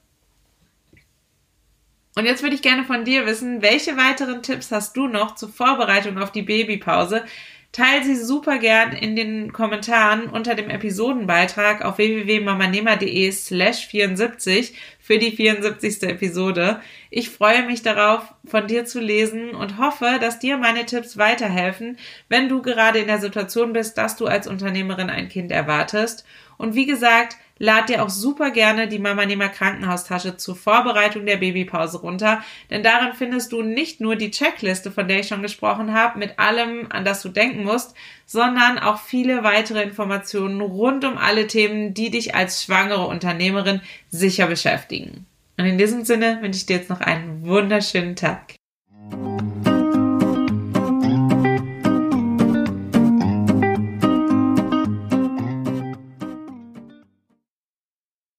Und 2.17 2.27
jetzt 2.27 2.43
würde 2.43 2.55
ich 2.55 2.63
gerne 2.63 2.85
von 2.85 3.05
dir 3.05 3.25
wissen, 3.25 3.63
welche 3.63 3.97
weiteren 3.97 4.43
Tipps 4.43 4.71
hast 4.71 4.97
du 4.97 5.07
noch 5.07 5.37
zur 5.37 5.49
Vorbereitung 5.49 6.19
auf 6.19 6.31
die 6.31 6.43
Babypause? 6.43 7.25
Teil 7.73 8.03
sie 8.03 8.17
super 8.17 8.59
gern 8.59 8.93
in 8.93 9.15
den 9.15 9.53
Kommentaren 9.53 10.29
unter 10.29 10.57
dem 10.57 10.71
Episodenbeitrag 10.71 11.85
auf 11.85 11.99
www.mamanehmer.de 11.99 13.31
slash 13.31 13.87
74 13.87 14.75
für 15.11 15.19
die 15.19 15.33
74. 15.33 16.05
Episode. 16.05 16.81
Ich 17.11 17.31
freue 17.31 17.67
mich 17.67 17.83
darauf, 17.83 18.33
von 18.45 18.69
dir 18.69 18.85
zu 18.85 19.01
lesen 19.01 19.57
und 19.57 19.77
hoffe, 19.77 20.19
dass 20.21 20.39
dir 20.39 20.57
meine 20.57 20.87
Tipps 20.87 21.19
weiterhelfen, 21.19 21.99
wenn 22.29 22.49
du 22.49 22.63
gerade 22.63 23.01
in 23.01 23.09
der 23.09 23.19
Situation 23.19 23.73
bist, 23.73 23.99
dass 23.99 24.15
du 24.15 24.27
als 24.27 24.47
Unternehmerin 24.47 25.11
ein 25.11 25.29
Kind 25.29 25.51
erwartest. 25.51 26.25
Und 26.59 26.77
wie 26.77 26.87
gesagt, 26.87 27.39
lad 27.61 27.91
dir 27.91 28.03
auch 28.03 28.09
super 28.09 28.51
gerne 28.51 28.89
die 28.89 28.99
Mama 28.99 29.27
Nehmer 29.27 29.51
Krankenhaustasche 29.51 30.37
zur 30.39 30.57
Vorbereitung 30.57 31.27
der 31.27 31.37
Babypause 31.37 31.99
runter, 31.99 32.43
denn 32.71 32.83
darin 32.83 33.13
findest 33.13 33.53
du 33.53 33.63
nicht 33.63 34.01
nur 34.01 34.17
die 34.17 34.33
Checkliste, 34.33 34.91
von 34.91 35.07
der 35.07 35.21
ich 35.21 35.29
schon 35.29 35.43
gesprochen 35.43 35.93
habe, 35.93 36.19
mit 36.19 36.39
allem, 36.39 36.87
an 36.91 37.05
das 37.05 37.23
du 37.23 37.29
denken 37.29 37.63
musst, 37.63 37.95
sondern 38.27 38.79
auch 38.79 38.99
viele 38.99 39.45
weitere 39.45 39.83
Informationen 39.83 40.61
rund 40.61 41.05
um 41.05 41.19
alle 41.19 41.47
Themen, 41.47 41.95
die 41.95 42.11
dich 42.11 42.35
als 42.35 42.65
schwangere 42.65 43.07
Unternehmerin 43.07 43.83
sicher 44.09 44.47
beschäftigen. 44.47 45.27
Und 45.59 45.67
in 45.67 45.77
diesem 45.77 46.07
Sinne 46.07 46.39
wünsche 46.41 46.57
ich 46.57 46.67
dir 46.67 46.77
jetzt 46.77 46.89
noch 46.89 47.03
einen 47.03 47.45
wunderschönen 47.47 48.17
Tag. 48.17 48.60